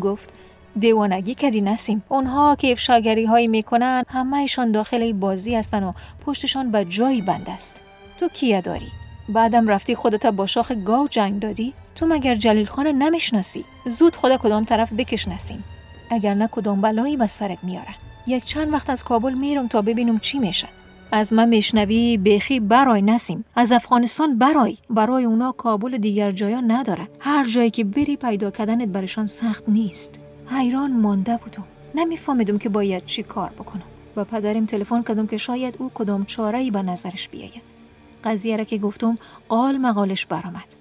گفت 0.01 0.29
دیوانگی 0.79 1.35
کدی 1.35 1.61
نسیم. 1.61 2.03
اونها 2.09 2.55
که 2.55 2.71
افشاگری 2.71 3.25
هایی 3.25 3.47
می‌کنن 3.47 4.03
همهشان 4.07 4.71
داخل 4.71 5.13
بازی 5.13 5.55
هستن 5.55 5.83
و 5.83 5.93
پشتشان 6.25 6.71
به 6.71 6.85
جایی 6.85 7.21
بند 7.21 7.49
است. 7.49 7.81
تو 8.19 8.27
کیه 8.27 8.61
داری؟ 8.61 8.87
بعدم 9.29 9.67
رفتی 9.67 9.95
خودت 9.95 10.25
با 10.25 10.45
شاخ 10.45 10.71
گاو 10.71 11.07
جنگ 11.07 11.39
دادی؟ 11.39 11.73
تو 11.95 12.05
مگر 12.05 12.35
جلیل 12.35 12.65
خان 12.65 12.87
نمی‌شناسی؟ 12.87 13.65
زود 13.85 14.15
خدا 14.15 14.37
کدام 14.37 14.65
طرف 14.65 14.93
بکش 14.93 15.27
نسیم. 15.27 15.63
اگر 16.09 16.33
نه 16.33 16.47
کدام 16.51 16.81
بلایی 16.81 17.17
به 17.17 17.27
سرت 17.27 17.63
میاره. 17.63 17.95
یک 18.27 18.45
چند 18.45 18.73
وقت 18.73 18.89
از 18.89 19.03
کابل 19.03 19.33
میرم 19.33 19.67
تا 19.67 19.81
ببینم 19.81 20.19
چی 20.19 20.39
میشه. 20.39 20.67
از 21.11 21.33
من 21.33 21.49
میشنوی 21.49 22.17
بخی 22.17 22.59
برای 22.59 23.01
نسیم. 23.01 23.45
از 23.55 23.71
افغانستان 23.71 24.37
برای. 24.37 24.77
برای 24.89 25.23
اونا 25.23 25.51
کابل 25.51 25.97
دیگر 25.97 26.31
جایا 26.31 26.59
نداره. 26.59 27.07
هر 27.19 27.47
جایی 27.47 27.69
که 27.69 27.83
بری 27.83 28.15
پیدا 28.17 28.51
کردنت 28.51 28.87
برشان 28.87 29.27
سخت 29.27 29.63
نیست. 29.67 30.19
حیران 30.47 30.91
مانده 30.91 31.37
بودم. 31.37 31.63
نمیفهمیدم 31.95 32.57
که 32.57 32.69
باید 32.69 33.05
چی 33.05 33.23
کار 33.23 33.49
بکنم. 33.49 33.83
و 34.15 34.23
پدرم 34.23 34.65
تلفن 34.65 35.03
کردم 35.03 35.27
که 35.27 35.37
شاید 35.37 35.75
او 35.79 35.91
کدام 35.93 36.25
چاره 36.25 36.59
ای 36.59 36.71
به 36.71 36.81
نظرش 36.81 37.29
بیاید. 37.29 37.63
قضیه 38.23 38.57
را 38.57 38.63
که 38.63 38.77
گفتم 38.77 39.17
قال 39.49 39.77
مقالش 39.77 40.25
برآمد. 40.25 40.78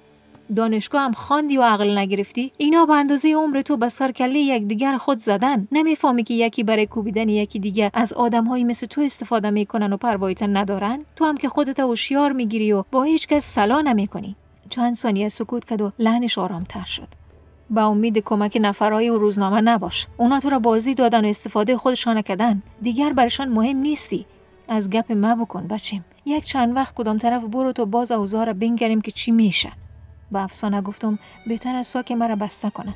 دانشگاه 0.56 1.02
هم 1.02 1.12
خواندی 1.12 1.58
و 1.58 1.62
عقل 1.62 1.98
نگرفتی؟ 1.98 2.52
اینا 2.58 2.86
به 2.86 2.92
اندازه 2.92 3.34
عمر 3.34 3.62
تو 3.62 3.76
به 3.76 3.88
سر 3.88 4.12
کله 4.12 4.38
یکدیگر 4.38 4.96
خود 4.96 5.18
زدن. 5.18 5.68
نمی‌فهمی 5.72 6.24
که 6.24 6.34
یکی 6.34 6.62
برای 6.62 6.86
کوبیدن 6.86 7.28
یکی 7.28 7.58
دیگه 7.58 7.90
از 7.94 8.12
آدمهایی 8.12 8.64
مثل 8.64 8.86
تو 8.86 9.00
استفاده 9.00 9.50
می‌کنن 9.50 9.92
و 9.92 9.96
پروایت 9.96 10.42
ندارن؟ 10.42 11.04
تو 11.16 11.24
هم 11.24 11.36
که 11.36 11.48
خودت 11.48 11.80
هوشیار 11.80 12.32
می‌گیری 12.32 12.72
و 12.72 12.84
با 12.90 13.02
هیچ 13.02 13.28
کس 13.28 13.54
سلا 13.54 13.80
نمی‌کنی. 13.80 14.36
چند 14.70 14.94
ثانیه 14.94 15.28
سکوت 15.28 15.64
کرد 15.64 15.82
و 15.82 15.92
لحنش 15.98 16.38
آرامتر 16.38 16.84
شد. 16.84 17.08
با 17.70 17.82
امید 17.82 18.18
کمک 18.18 18.58
نفرهای 18.60 19.10
و 19.10 19.18
روزنامه 19.18 19.60
نباش. 19.60 20.06
اونا 20.16 20.40
تو 20.40 20.50
را 20.50 20.58
بازی 20.58 20.94
دادن 20.94 21.24
و 21.24 21.28
استفاده 21.28 21.76
خودشان 21.76 22.22
کردن. 22.22 22.62
دیگر 22.82 23.12
برشان 23.12 23.48
مهم 23.48 23.76
نیستی. 23.76 24.26
از 24.68 24.90
گپ 24.90 25.12
ما 25.12 25.34
بکن 25.34 25.66
بچیم. 25.66 26.04
یک 26.26 26.44
چند 26.44 26.76
وقت 26.76 26.94
کدام 26.94 27.18
طرف 27.18 27.44
برو 27.44 27.72
تو 27.72 27.86
باز 27.86 28.12
اوضاع 28.12 28.44
را 28.44 28.52
بنگریم 28.52 29.00
که 29.00 29.10
چی 29.10 29.30
میشه. 29.30 29.72
به 30.32 30.38
افسانه 30.42 30.80
گفتم 30.80 31.18
بهتر 31.46 31.76
از 31.76 31.86
ساک 31.86 32.12
مرا 32.12 32.36
بسته 32.36 32.70
کنن 32.70 32.94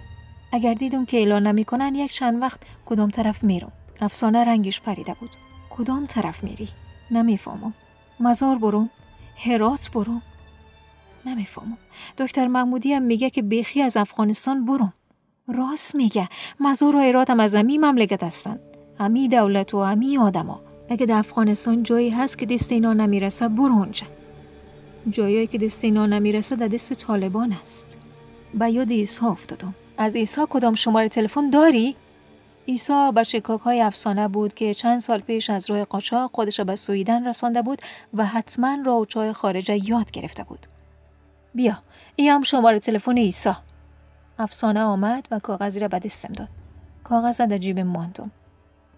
اگر 0.52 0.74
دیدم 0.74 1.04
که 1.04 1.16
اعلان 1.16 1.46
نمی‌کنن 1.46 1.94
یک 1.94 2.12
چند 2.12 2.42
وقت 2.42 2.60
کدام 2.86 3.10
طرف 3.10 3.44
میرم. 3.44 3.72
افسانه 4.00 4.44
رنگش 4.44 4.80
پریده 4.80 5.14
بود. 5.20 5.30
کدام 5.70 6.06
طرف 6.06 6.44
میری؟ 6.44 6.68
نمی‌فهمم. 7.10 7.74
مزار 8.20 8.58
برم 8.58 8.90
هرات 9.44 9.90
برم 9.90 10.22
نمی‌فهمم. 11.26 11.78
دکتر 12.18 12.46
محمودی 12.46 12.92
هم 12.92 13.02
میگه 13.02 13.30
که 13.30 13.42
بیخی 13.42 13.82
از 13.82 13.96
افغانستان 13.96 14.64
برم 14.64 14.92
راست 15.48 15.94
میگه. 15.94 16.28
مزار 16.60 16.96
و 16.96 17.00
هرات 17.00 17.30
هم 17.30 17.40
از 17.40 17.54
امی 17.54 17.78
مملکت 17.78 18.22
هستن. 18.22 18.58
امی 19.00 19.28
دولت 19.28 19.74
و 19.74 19.76
امی 19.76 20.18
آدما. 20.18 20.60
اگه 20.90 21.06
در 21.06 21.18
افغانستان 21.18 21.82
جایی 21.82 22.10
هست 22.10 22.38
که 22.38 22.46
دست 22.46 22.72
اینا 22.72 22.92
نمی‌رسه 22.92 23.48
برو 23.48 23.72
اونجا. 23.72 24.06
جایی 25.10 25.46
که 25.46 25.58
دست 25.58 25.84
اینا 25.84 26.06
نمی‌رسه 26.06 26.56
در 26.56 26.68
دست 26.68 26.92
طالبان 26.92 27.52
است. 27.52 27.98
به 28.54 28.70
یاد 28.70 28.90
ایسا 28.90 29.30
افتادم. 29.30 29.74
از 29.98 30.14
ایسا 30.14 30.46
کدام 30.50 30.74
شماره 30.74 31.08
تلفن 31.08 31.50
داری؟ 31.50 31.96
ایسا 32.64 33.12
بچه 33.12 33.40
کاک 33.40 33.60
های 33.60 33.80
افسانه 33.80 34.28
بود 34.28 34.54
که 34.54 34.74
چند 34.74 35.00
سال 35.00 35.20
پیش 35.20 35.50
از 35.50 35.70
راه 35.70 35.84
قاچاق 35.84 36.30
خودش 36.34 36.60
به 36.60 36.76
سویدن 36.76 37.28
رسانده 37.28 37.62
بود 37.62 37.82
و 38.14 38.26
حتما 38.26 38.78
راه 38.86 39.06
چای 39.06 39.32
خارجه 39.32 39.88
یاد 39.88 40.10
گرفته 40.10 40.44
بود. 40.44 40.66
بیا 41.54 41.78
این 42.16 42.28
هم 42.30 42.42
شماره 42.42 42.78
تلفن 42.78 43.16
ایسا 43.16 43.56
افسانه 44.38 44.80
آمد 44.82 45.28
و 45.30 45.38
کاغذی 45.38 45.80
را 45.80 45.88
به 45.88 45.98
دستم 45.98 46.32
داد. 46.32 46.48
کاغذ 47.04 47.40
در 47.40 47.58
جیب 47.58 47.78
ماندم 47.78 48.30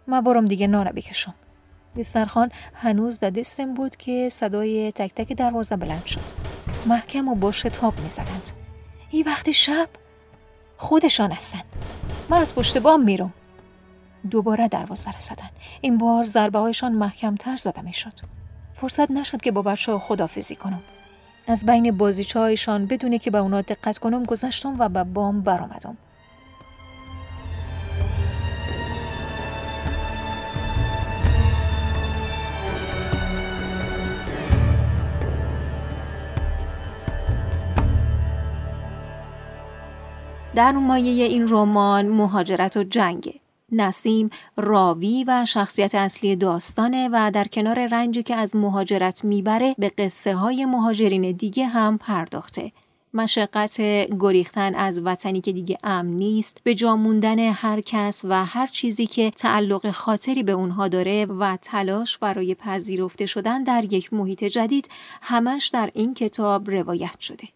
ما 0.08 0.20
برم 0.20 0.46
دیگه 0.46 0.66
نانه 0.66 0.92
بکشم. 0.92 1.34
دسترخان 1.97 2.51
هنوز 2.75 3.21
در 3.21 3.31
دستم 3.31 3.75
بود 3.75 3.97
که 3.97 4.29
صدای 4.29 4.93
تک 4.93 5.15
تک 5.15 5.33
دروازه 5.33 5.77
بلند 5.77 6.07
شد. 6.07 6.21
محکم 6.87 7.29
و 7.29 7.35
با 7.35 7.53
شتاب 7.53 8.01
می 8.01 8.09
زدند 8.09 8.51
این 9.11 9.27
وقت 9.27 9.51
شب؟ 9.51 9.89
خودشان 10.77 11.33
هستن. 11.33 11.63
من 12.29 12.37
از 12.37 12.55
پشت 12.55 12.79
بام 12.79 13.05
میرم. 13.05 13.33
دوباره 14.31 14.69
دروازه 14.69 15.13
را 15.13 15.21
زدن. 15.21 15.51
این 15.81 15.99
بار 15.99 16.25
ضربه 16.25 16.59
هایشان 16.59 16.93
محکم 16.93 17.35
تر 17.35 17.57
زده 17.57 17.81
می 17.81 17.93
شد 17.93 18.13
فرصت 18.75 19.11
نشد 19.11 19.41
که 19.41 19.53
با 19.53 19.63
بچه 19.63 19.93
ها 19.93 19.99
خدافزی 19.99 20.57
کنم. 20.57 20.83
از 21.47 21.67
بین 21.67 21.97
بازیچه 21.97 22.39
هایشان 22.39 22.87
بدونه 22.87 23.19
که 23.19 23.31
به 23.31 23.39
اونا 23.39 23.61
دقت 23.61 23.99
کنم 23.99 24.25
گذشتم 24.25 24.77
و 24.79 24.89
به 24.89 25.05
بام 25.05 25.41
برآمدم. 25.41 25.97
در 40.54 40.73
مایه 40.73 41.25
این 41.25 41.49
رمان 41.49 42.08
مهاجرت 42.08 42.76
و 42.76 42.82
جنگه. 42.82 43.34
نسیم 43.73 44.30
راوی 44.56 45.25
و 45.28 45.46
شخصیت 45.46 45.94
اصلی 45.94 46.37
داستانه 46.37 47.08
و 47.12 47.30
در 47.34 47.44
کنار 47.44 47.87
رنجی 47.87 48.23
که 48.23 48.34
از 48.34 48.56
مهاجرت 48.56 49.25
می‌بره 49.25 49.75
به 49.78 49.88
قصه 49.88 50.34
های 50.34 50.64
مهاجرین 50.64 51.32
دیگه 51.32 51.66
هم 51.66 51.99
پرداخته. 51.99 52.73
مشقت 53.14 53.80
گریختن 54.20 54.75
از 54.75 55.00
وطنی 55.04 55.40
که 55.40 55.52
دیگه 55.52 55.78
امن 55.84 56.11
نیست 56.11 56.61
به 56.64 56.75
جا 56.75 56.96
موندن 56.96 57.38
هر 57.38 57.80
کس 57.80 58.25
و 58.25 58.44
هر 58.44 58.66
چیزی 58.66 59.06
که 59.06 59.30
تعلق 59.30 59.90
خاطری 59.90 60.42
به 60.42 60.52
اونها 60.52 60.88
داره 60.88 61.26
و 61.26 61.56
تلاش 61.62 62.18
برای 62.18 62.54
پذیرفته 62.54 63.26
شدن 63.26 63.62
در 63.62 63.92
یک 63.92 64.12
محیط 64.12 64.44
جدید 64.44 64.88
همش 65.23 65.66
در 65.66 65.90
این 65.94 66.14
کتاب 66.14 66.70
روایت 66.70 67.20
شده. 67.20 67.49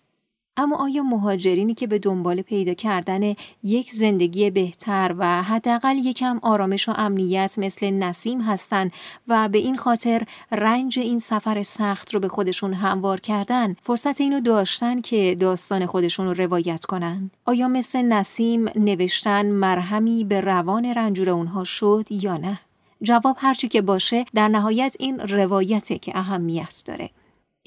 اما 0.59 0.77
آیا 0.77 1.03
مهاجرینی 1.03 1.75
که 1.75 1.87
به 1.87 1.99
دنبال 1.99 2.43
پیدا 2.43 2.75
کردن 2.75 3.35
یک 3.63 3.93
زندگی 3.93 4.51
بهتر 4.51 5.15
و 5.19 5.43
حداقل 5.43 5.97
یکم 5.97 6.39
آرامش 6.43 6.89
و 6.89 6.93
امنیت 6.97 7.55
مثل 7.59 7.91
نسیم 7.91 8.41
هستند 8.41 8.93
و 9.29 9.49
به 9.49 9.59
این 9.59 9.77
خاطر 9.77 10.23
رنج 10.53 10.99
این 10.99 11.19
سفر 11.19 11.63
سخت 11.63 12.15
رو 12.15 12.21
به 12.21 12.29
خودشون 12.29 12.75
هموار 12.75 13.21
کردن 13.21 13.77
فرصت 13.83 14.21
اینو 14.21 14.41
داشتن 14.41 15.01
که 15.01 15.37
داستان 15.41 15.87
خودشون 15.87 16.27
رو 16.27 16.33
روایت 16.33 16.85
کنن؟ 16.85 17.31
آیا 17.45 17.69
مثل 17.69 18.03
نسیم 18.03 18.69
نوشتن 18.77 19.47
مرهمی 19.47 20.25
به 20.25 20.41
روان 20.41 20.85
رنجور 20.85 21.31
اونها 21.31 21.65
شد 21.65 22.07
یا 22.11 22.37
نه؟ 22.37 22.61
جواب 23.03 23.37
هرچی 23.39 23.69
که 23.69 23.83
باشه 23.83 24.25
در 24.35 24.49
نهایت 24.49 24.97
این 24.99 25.21
روایته 25.21 25.99
که 25.99 26.19
اهمیت 26.19 26.83
داره. 26.87 27.11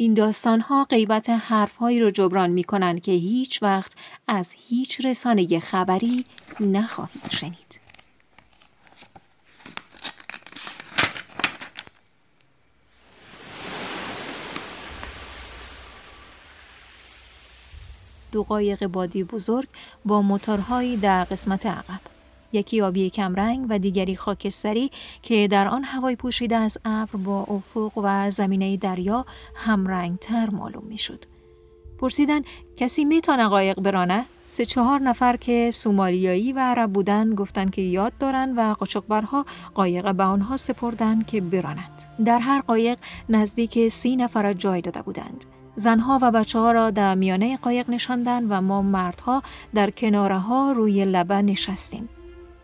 این 0.02 0.14
داستان 0.14 0.62
ها 0.62 0.84
قیبت 0.84 1.30
حرف 1.30 1.76
هایی 1.76 2.00
رو 2.00 2.12
جبران 2.12 2.50
می 2.50 2.64
کنن 2.64 3.00
که 3.00 3.12
هیچ 3.12 3.64
وقت 3.64 3.94
از 4.28 4.56
هیچ 4.68 5.06
رسانه 5.06 5.60
خبری 5.60 6.26
نخواهید 6.60 7.30
شنید. 7.32 7.80
دو 18.32 18.44
قایق 18.44 18.88
بادی 18.88 19.24
بزرگ 19.24 19.68
با 20.06 20.22
موتورهایی 20.22 20.98
در 20.98 21.24
قسمت 21.24 21.66
عقب 21.66 22.11
یکی 22.54 22.82
آبی 22.82 23.10
کمرنگ 23.10 23.66
و 23.70 23.80
دیگری 23.80 24.16
خاکستری 24.16 24.92
که 25.22 25.48
در 25.48 25.68
آن 25.68 25.84
هوای 25.84 26.16
پوشیده 26.16 26.56
از 26.56 26.78
ابر 26.86 27.16
با 27.16 27.44
افق 27.44 27.98
و 27.98 28.30
زمینه 28.30 28.78
دریا 28.78 29.26
همرنگتر 29.56 30.50
معلوم 30.50 30.84
می‌شد. 30.88 31.26
پرسیدن 32.00 32.42
کسی 32.78 33.06
می‌تونه 33.06 33.48
قایق 33.48 33.80
برانه؟ 33.80 34.26
سه 34.48 34.66
چهار 34.66 35.00
نفر 35.00 35.38
که 35.38 35.72
سومالیایی 35.74 36.54
و 36.54 36.60
عرب 36.60 36.94
بودن 36.94 37.36
گفتن 37.36 37.70
که 37.70 37.82
یاد 37.82 38.14
دارن 38.20 38.54
و 38.56 38.74
قاچاقبرها 38.74 39.46
قایق 39.74 40.16
به 40.16 40.24
آنها 40.24 40.58
سپردن 40.58 41.22
که 41.22 41.42
برانند. 41.42 42.04
در 42.26 42.40
هر 42.40 42.62
قایق 42.62 43.00
نزدیک 43.30 43.88
سی 43.88 44.16
نفر 44.16 44.54
جای 44.54 44.82
داده 44.82 45.02
بودند. 45.02 45.46
زنها 45.76 46.20
و 46.22 46.32
بچه 46.32 46.60
ها 46.60 46.72
را 46.72 46.92
در 46.92 47.16
میانه 47.16 47.58
قایق 47.58 47.90
نشاندن 47.90 48.44
و 48.50 48.62
ما 48.62 48.82
مردها 48.82 49.44
در 49.74 49.90
کناره 49.90 50.38
ها 50.38 50.72
روی 50.72 51.06
لبه 51.06 51.42
نشستیم. 51.42 52.10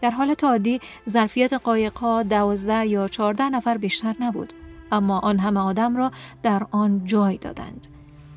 در 0.02 0.12
حالت 0.12 0.44
عادی 0.44 0.80
ظرفیت 1.10 1.54
ها 1.98 2.24
دوازده 2.24 2.88
یا 2.88 3.08
چهارده 3.08 3.50
نفر 3.50 3.78
بیشتر 3.78 4.16
نبود 4.20 4.54
اما 4.92 5.20
آن 5.20 5.40
همه 5.40 5.60
آدم 5.60 5.98
را 5.98 6.12
در 6.44 6.68
آن 6.72 7.06
جای 7.06 7.38
دادند. 7.38 7.88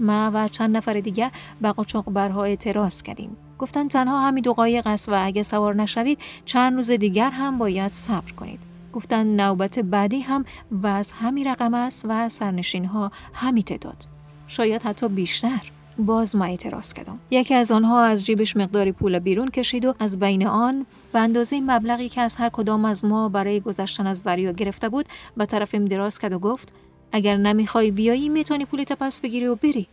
ما 0.00 0.30
و 0.34 0.48
چند 0.48 0.76
نفر 0.76 1.00
دیگه 1.00 1.30
به 1.60 1.74
برها 2.06 2.44
اعتراض 2.44 3.02
کردیم. 3.02 3.36
گفتند 3.58 3.90
تنها 3.90 4.20
همین 4.20 4.42
دو 4.42 4.52
قایق 4.52 4.86
است 4.86 5.08
و 5.08 5.26
اگه 5.26 5.42
سوار 5.42 5.74
نشوید 5.74 6.18
چند 6.44 6.74
روز 6.74 6.90
دیگر 6.90 7.30
هم 7.30 7.58
باید 7.58 7.90
صبر 7.90 8.32
کنید. 8.32 8.60
گفتند 8.92 9.40
نوبت 9.40 9.78
بعدی 9.78 10.20
هم 10.20 10.44
و 10.70 10.86
از 10.86 11.12
همین 11.12 11.46
رقم 11.46 11.74
است 11.74 12.04
و 12.08 12.28
سرنشین 12.28 12.84
ها 12.84 13.10
همی 13.32 13.62
تعداد. 13.62 14.06
شاید 14.46 14.82
حتی 14.82 15.08
بیشتر. 15.08 15.70
باز 15.98 16.36
ما 16.36 16.44
اعتراض 16.44 16.92
کردم. 16.92 17.18
یکی 17.30 17.54
از 17.54 17.72
آنها 17.72 18.02
از 18.02 18.24
جیبش 18.24 18.56
مقداری 18.56 18.92
پول 18.92 19.18
بیرون 19.18 19.48
کشید 19.48 19.84
و 19.84 19.94
از 19.98 20.18
بین 20.18 20.46
آن 20.46 20.86
به 21.12 21.18
اندازه 21.18 21.60
مبلغی 21.60 22.08
که 22.08 22.20
از 22.20 22.36
هر 22.36 22.48
کدام 22.48 22.84
از 22.84 23.04
ما 23.04 23.28
برای 23.28 23.60
گذشتن 23.60 24.06
از 24.06 24.22
دریا 24.22 24.52
گرفته 24.52 24.88
بود 24.88 25.06
به 25.36 25.46
طرفم 25.46 25.84
دراز 25.84 26.18
کرد 26.18 26.32
و 26.32 26.38
گفت 26.38 26.72
اگر 27.12 27.36
نمی‌خوای 27.36 27.90
بیایی 27.90 28.28
می‌تونی 28.28 28.64
پولت 28.64 28.92
پس 28.92 29.20
بگیری 29.20 29.46
و 29.46 29.54
بری. 29.54 29.86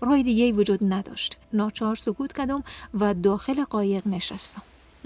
راه 0.00 0.22
دیگه 0.22 0.52
وجود 0.52 0.92
نداشت. 0.92 1.38
ناچار 1.52 1.94
سکوت 1.94 2.32
کردم 2.32 2.64
و 2.94 3.14
داخل 3.14 3.64
قایق 3.64 4.06
نشستم. 4.06 4.62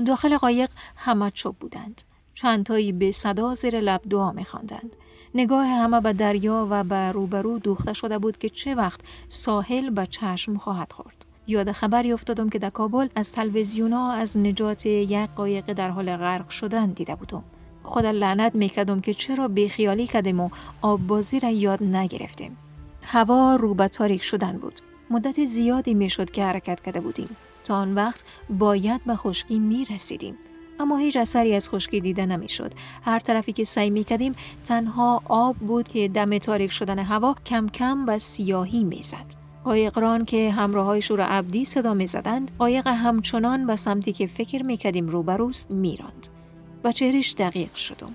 داخل 0.07 0.37
قایق 0.37 0.71
همه 0.97 1.31
چوب 1.31 1.57
بودند. 1.59 2.03
چندتایی 2.35 2.93
به 2.93 3.13
صدا 3.13 3.55
زیر 3.55 3.81
لب 3.81 4.01
دعا 4.11 4.33
میخواندند. 4.33 4.91
نگاه 5.35 5.67
همه 5.67 6.01
به 6.01 6.13
دریا 6.13 6.67
و 6.71 6.85
به 6.85 7.13
روبرو 7.13 7.59
دوخته 7.59 7.93
شده 7.93 8.19
بود 8.19 8.39
که 8.39 8.49
چه 8.49 8.75
وقت 8.75 9.01
ساحل 9.29 9.91
به 9.91 10.07
چشم 10.07 10.57
خواهد 10.57 10.93
خورد. 10.93 11.16
یاد 11.47 11.73
خبری 11.73 12.13
افتادم 12.13 12.49
که 12.49 12.59
در 12.59 12.71
کابل 12.71 13.09
از 13.15 13.33
تلویزیونا 13.33 14.13
از 14.13 14.37
نجات 14.37 14.87
یک 14.87 15.31
قایق 15.37 15.73
در 15.73 15.91
حال 15.91 16.17
غرق 16.17 16.49
شدن 16.49 16.91
دیده 16.91 17.15
بودم. 17.15 17.45
خدا 17.83 18.11
لعنت 18.11 18.55
می‌کردم 18.55 19.01
که 19.01 19.15
چرا 19.15 19.49
بیخیالی 19.49 20.07
کردیم 20.07 20.41
و 20.41 20.51
آب 20.83 21.01
بازی 21.01 21.41
را 21.41 21.51
یاد 21.51 21.83
نگرفتیم. 21.83 22.57
هوا 23.03 23.57
رو 23.57 23.75
به 23.75 23.89
تاریک 23.89 24.23
شدن 24.23 24.59
بود. 24.59 24.81
مدت 25.11 25.45
زیادی 25.45 25.95
می‌شد 25.95 26.31
که 26.31 26.45
حرکت 26.45 26.81
کرده 26.81 27.01
بودیم. 27.01 27.37
تا 27.65 27.75
آن 27.75 27.95
وقت 27.95 28.25
باید 28.51 29.05
به 29.05 29.17
خشکی 29.17 29.59
می 29.59 29.85
رسیدیم 29.85 30.35
اما 30.81 30.97
هیچ 30.97 31.17
اثری 31.17 31.55
از 31.55 31.69
خشکی 31.69 32.01
دیده 32.01 32.27
نمی‌شد. 32.27 32.73
هر 33.03 33.19
طرفی 33.19 33.53
که 33.53 33.65
سعی 33.65 33.91
می 33.91 34.05
کردیم 34.05 34.35
تنها 34.65 35.23
آب 35.25 35.57
بود 35.57 35.89
که 35.89 36.09
دم 36.09 36.39
تاریک 36.39 36.73
شدن 36.73 36.99
هوا 36.99 37.35
کم 37.47 37.69
کم 37.69 38.07
به 38.07 38.19
سیاهی 38.19 38.85
می‌زد. 38.85 39.46
قایقران 39.67 40.25
که 40.25 40.51
همراهایش 40.51 41.11
را 41.11 41.27
عبدی 41.27 41.65
صدا 41.65 41.95
می 41.95 42.07
زدند 42.07 42.51
قایق 42.59 42.87
همچنان 42.87 43.67
به 43.67 43.77
سمتی 43.77 44.13
که 44.13 44.27
فکر 44.27 44.63
می 44.63 44.77
کردیم 44.77 45.09
روبروست 45.09 45.71
میراند 45.71 46.29
و 46.85 46.93
چهرش 46.93 47.35
دقیق 47.39 47.75
شدم 47.75 48.15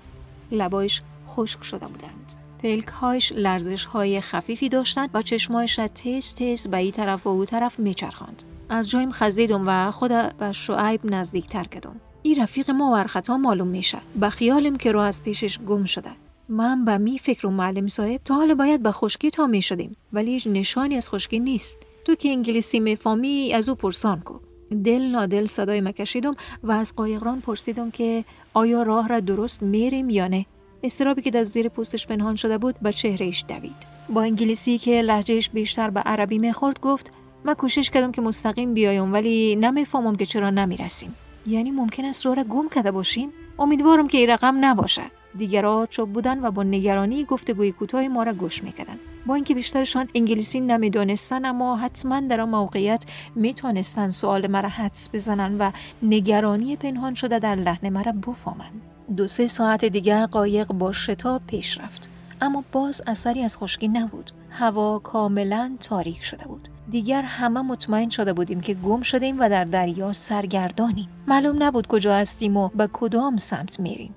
لبایش 0.52 1.02
خشک 1.28 1.64
شده 1.64 1.86
بودند. 1.86 2.34
پلکهایش 2.58 3.32
لرزش 3.36 3.84
های 3.84 4.20
خفیفی 4.20 4.68
داشتند 4.68 5.10
و 5.14 5.22
چشمایش 5.22 5.78
را 5.78 5.86
تیز 5.86 6.34
تیز 6.34 6.68
به 6.68 6.76
این 6.76 6.92
طرف 6.92 7.26
و 7.26 7.30
او 7.30 7.44
طرف 7.44 7.78
میچرخاند. 7.78 8.42
از 8.68 8.90
جایم 8.90 9.12
خزیدم 9.12 9.64
و 9.66 9.90
خود 9.90 10.10
به 10.38 10.52
شعیب 10.52 11.00
نزدیکتر 11.04 11.64
کردم 11.64 12.00
این 12.22 12.42
رفیق 12.42 12.70
ما 12.70 12.92
ورخطا 12.92 13.36
معلوم 13.36 13.68
میشه. 13.68 13.98
به 14.20 14.30
خیالم 14.30 14.76
که 14.76 14.92
رو 14.92 15.00
از 15.00 15.22
پیشش 15.22 15.58
گم 15.58 15.84
شده. 15.84 16.10
من 16.52 16.84
به 16.84 16.98
می 16.98 17.18
فکر 17.18 17.46
و 17.46 17.50
معلم 17.50 17.88
صاحب 17.88 18.20
تا 18.24 18.34
حالا 18.34 18.54
باید 18.54 18.82
به 18.82 18.90
خشکی 18.90 19.30
تا 19.30 19.46
می 19.46 19.62
شدیم 19.62 19.96
ولی 20.12 20.30
هیچ 20.30 20.46
نشانی 20.46 20.96
از 20.96 21.08
خشکی 21.08 21.40
نیست. 21.40 21.78
تو 22.04 22.14
که 22.14 22.28
انگلیسی 22.28 22.80
می‌فهمی 22.80 23.52
از 23.52 23.68
او 23.68 23.74
پرسان 23.74 24.20
کن 24.20 24.40
دل 24.84 25.02
نادل 25.02 25.46
صدای 25.46 25.80
مکشیدم 25.80 26.34
و 26.62 26.72
از 26.72 26.96
قایقران 26.96 27.40
پرسیدم 27.40 27.90
که 27.90 28.24
آیا 28.54 28.82
راه 28.82 29.08
را 29.08 29.20
درست 29.20 29.62
میریم 29.62 30.10
یا 30.10 30.28
نه؟ 30.28 30.46
استرابی 30.82 31.22
که 31.22 31.30
در 31.30 31.44
زیر 31.44 31.68
پوستش 31.68 32.06
پنهان 32.06 32.36
شده 32.36 32.58
بود 32.58 32.74
به 32.82 32.92
چهرهش 32.92 33.44
دوید. 33.48 33.92
با 34.08 34.22
انگلیسی 34.22 34.78
که 34.78 35.02
لحجهش 35.02 35.48
بیشتر 35.48 35.90
به 35.90 36.00
عربی 36.00 36.38
می‌خورد 36.38 36.80
گفت 36.80 37.10
من 37.44 37.54
کوشش 37.54 37.90
کردم 37.90 38.12
که 38.12 38.20
مستقیم 38.20 38.74
بیایم 38.74 39.12
ولی 39.12 39.56
نمی‌فهمم 39.56 40.16
که 40.16 40.26
چرا 40.26 40.50
نمی‌رسیم. 40.50 41.14
یعنی 41.46 41.70
ممکن 41.70 42.04
است 42.04 42.26
راه 42.26 42.34
را 42.34 42.44
گم 42.44 42.68
کرده 42.68 42.90
باشیم؟ 42.90 43.28
امیدوارم 43.58 44.08
که 44.08 44.18
این 44.18 44.28
رقم 44.30 44.64
نباشد 44.64 45.21
دیگرها 45.38 45.86
چوب 45.90 46.12
بودن 46.12 46.44
و 46.44 46.50
با 46.50 46.62
نگرانی 46.62 47.24
گفتگوی 47.24 47.72
کوتاه 47.72 48.08
ما 48.08 48.22
را 48.22 48.32
گوش 48.32 48.64
می‌کردند. 48.64 48.98
با 49.26 49.34
اینکه 49.34 49.54
بیشترشان 49.54 50.08
انگلیسی 50.14 50.60
نمی‌دانستند 50.60 51.46
اما 51.46 51.76
حتما 51.76 52.20
در 52.20 52.40
آن 52.40 52.48
موقعیت 52.48 53.04
می‌تونستند 53.34 54.10
سوال 54.10 54.46
مرا 54.46 54.68
حدس 54.68 55.08
بزنند 55.12 55.56
و 55.60 55.72
نگرانی 56.02 56.76
پنهان 56.76 57.14
شده 57.14 57.38
در 57.38 57.54
لحن 57.54 57.88
مرا 57.88 58.12
بفهمند. 58.12 58.80
دو 59.16 59.26
سه 59.26 59.46
ساعت 59.46 59.84
دیگر 59.84 60.26
قایق 60.26 60.66
با 60.66 60.92
شتاب 60.92 61.42
پیش 61.46 61.78
رفت 61.78 62.10
اما 62.40 62.64
باز 62.72 63.02
اثری 63.06 63.42
از 63.42 63.56
خشکی 63.56 63.88
نبود. 63.88 64.30
هوا 64.50 64.98
کاملا 64.98 65.76
تاریک 65.80 66.24
شده 66.24 66.44
بود. 66.44 66.68
دیگر 66.90 67.22
همه 67.22 67.62
مطمئن 67.62 68.10
شده 68.10 68.32
بودیم 68.32 68.60
که 68.60 68.74
گم 68.74 69.02
شدیم 69.02 69.40
و 69.40 69.48
در 69.48 69.64
دریا 69.64 70.12
سرگردانیم. 70.12 71.08
معلوم 71.26 71.62
نبود 71.62 71.86
کجا 71.86 72.14
هستیم 72.14 72.56
و 72.56 72.68
به 72.68 72.88
کدام 72.92 73.36
سمت 73.36 73.80
میریم. 73.80 74.14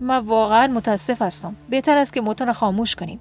من 0.00 0.18
واقعا 0.18 0.66
متاسف 0.66 1.22
هستم. 1.22 1.56
بهتر 1.70 1.98
است 1.98 2.12
که 2.12 2.20
موتور 2.20 2.52
خاموش 2.52 2.94
کنیم. 2.94 3.20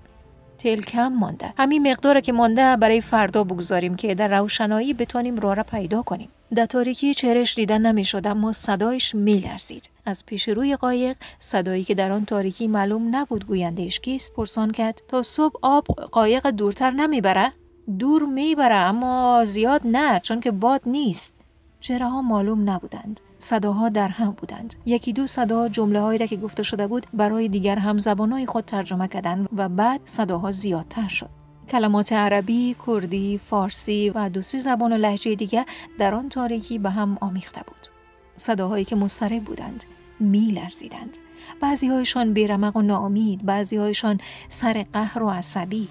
تل 0.58 0.82
کم 0.82 1.08
مانده. 1.08 1.54
همین 1.58 1.92
مقدار 1.92 2.20
که 2.20 2.32
مانده 2.32 2.76
برای 2.76 3.02
فردا 3.02 3.44
بگذاریم 3.44 3.96
که 3.96 4.16
در 4.16 4.40
روشنایی 4.40 4.94
بتونیم 4.94 5.40
راه 5.40 5.54
را 5.54 5.64
پیدا 5.64 6.02
کنیم. 6.02 6.30
در 6.56 6.66
تاریکی 6.66 7.14
چهرش 7.14 7.56
دیدن 7.56 7.82
نمی‌شد 7.86 8.28
اما 8.28 8.52
صدایش 8.52 9.16
میلرزید. 9.16 9.90
از 10.06 10.26
پیش 10.26 10.50
روی 10.50 10.76
قایق 10.76 11.18
صدایی 11.40 11.84
که 11.84 11.96
در 11.96 12.12
آن 12.12 12.26
تاریکی 12.26 12.68
معلوم 12.68 13.16
نبود 13.16 13.48
گویندهش 13.48 14.00
کیست 14.00 14.34
پرسان 14.34 14.72
کرد. 14.72 15.02
تا 15.08 15.24
صبح 15.24 15.60
آب 15.62 15.86
قایق 15.88 16.48
دورتر 16.48 16.92
نمی‌بره؟ 16.92 17.52
دور 18.00 18.26
می‌بره 18.26 18.76
اما 18.76 19.44
زیاد 19.46 19.82
نه 19.86 20.20
چون 20.20 20.40
که 20.40 20.52
باد 20.52 20.82
نیست. 20.86 21.34
چهره 21.82 22.22
معلوم 22.22 22.70
نبودند. 22.70 23.22
صداها 23.40 23.90
در 23.90 24.08
هم 24.08 24.32
بودند 24.32 24.76
یکی 24.86 25.14
دو 25.14 25.28
صدا 25.28 25.70
جمله 25.70 26.02
هایی 26.02 26.20
را 26.20 26.26
که 26.26 26.38
گفته 26.38 26.64
شده 26.64 26.88
بود 26.88 27.08
برای 27.14 27.48
دیگر 27.48 27.80
هم 27.80 27.98
زبانهای 27.98 28.46
خود 28.46 28.66
ترجمه 28.66 29.08
کردند 29.08 29.50
و 29.56 29.70
بعد 29.70 30.02
صداها 30.06 30.52
زیادتر 30.52 31.08
شد 31.08 31.30
کلمات 31.70 32.14
عربی، 32.14 32.76
کردی، 32.88 33.38
فارسی 33.38 34.10
و 34.10 34.30
دو 34.30 34.42
سه 34.42 34.58
زبان 34.58 34.94
و 34.94 34.98
لحجه 34.98 35.36
دیگر 35.36 35.66
در 36.00 36.14
آن 36.14 36.30
تاریکی 36.30 36.80
به 36.80 36.90
هم 36.90 37.18
آمیخته 37.22 37.62
بود. 37.68 37.88
صداهایی 38.36 38.86
که 38.86 38.96
مضطرب 38.96 39.44
بودند، 39.44 39.86
می 40.20 40.46
لرزیدند. 40.46 41.18
بعضی 41.62 41.88
هایشان 41.88 42.34
بیرمق 42.34 42.78
و 42.78 42.82
ناامید، 42.82 43.46
بعضی 43.46 43.78
هایشان 43.78 44.20
سر 44.50 44.86
قهر 44.94 45.24
و 45.24 45.30
عصبی. 45.30 45.88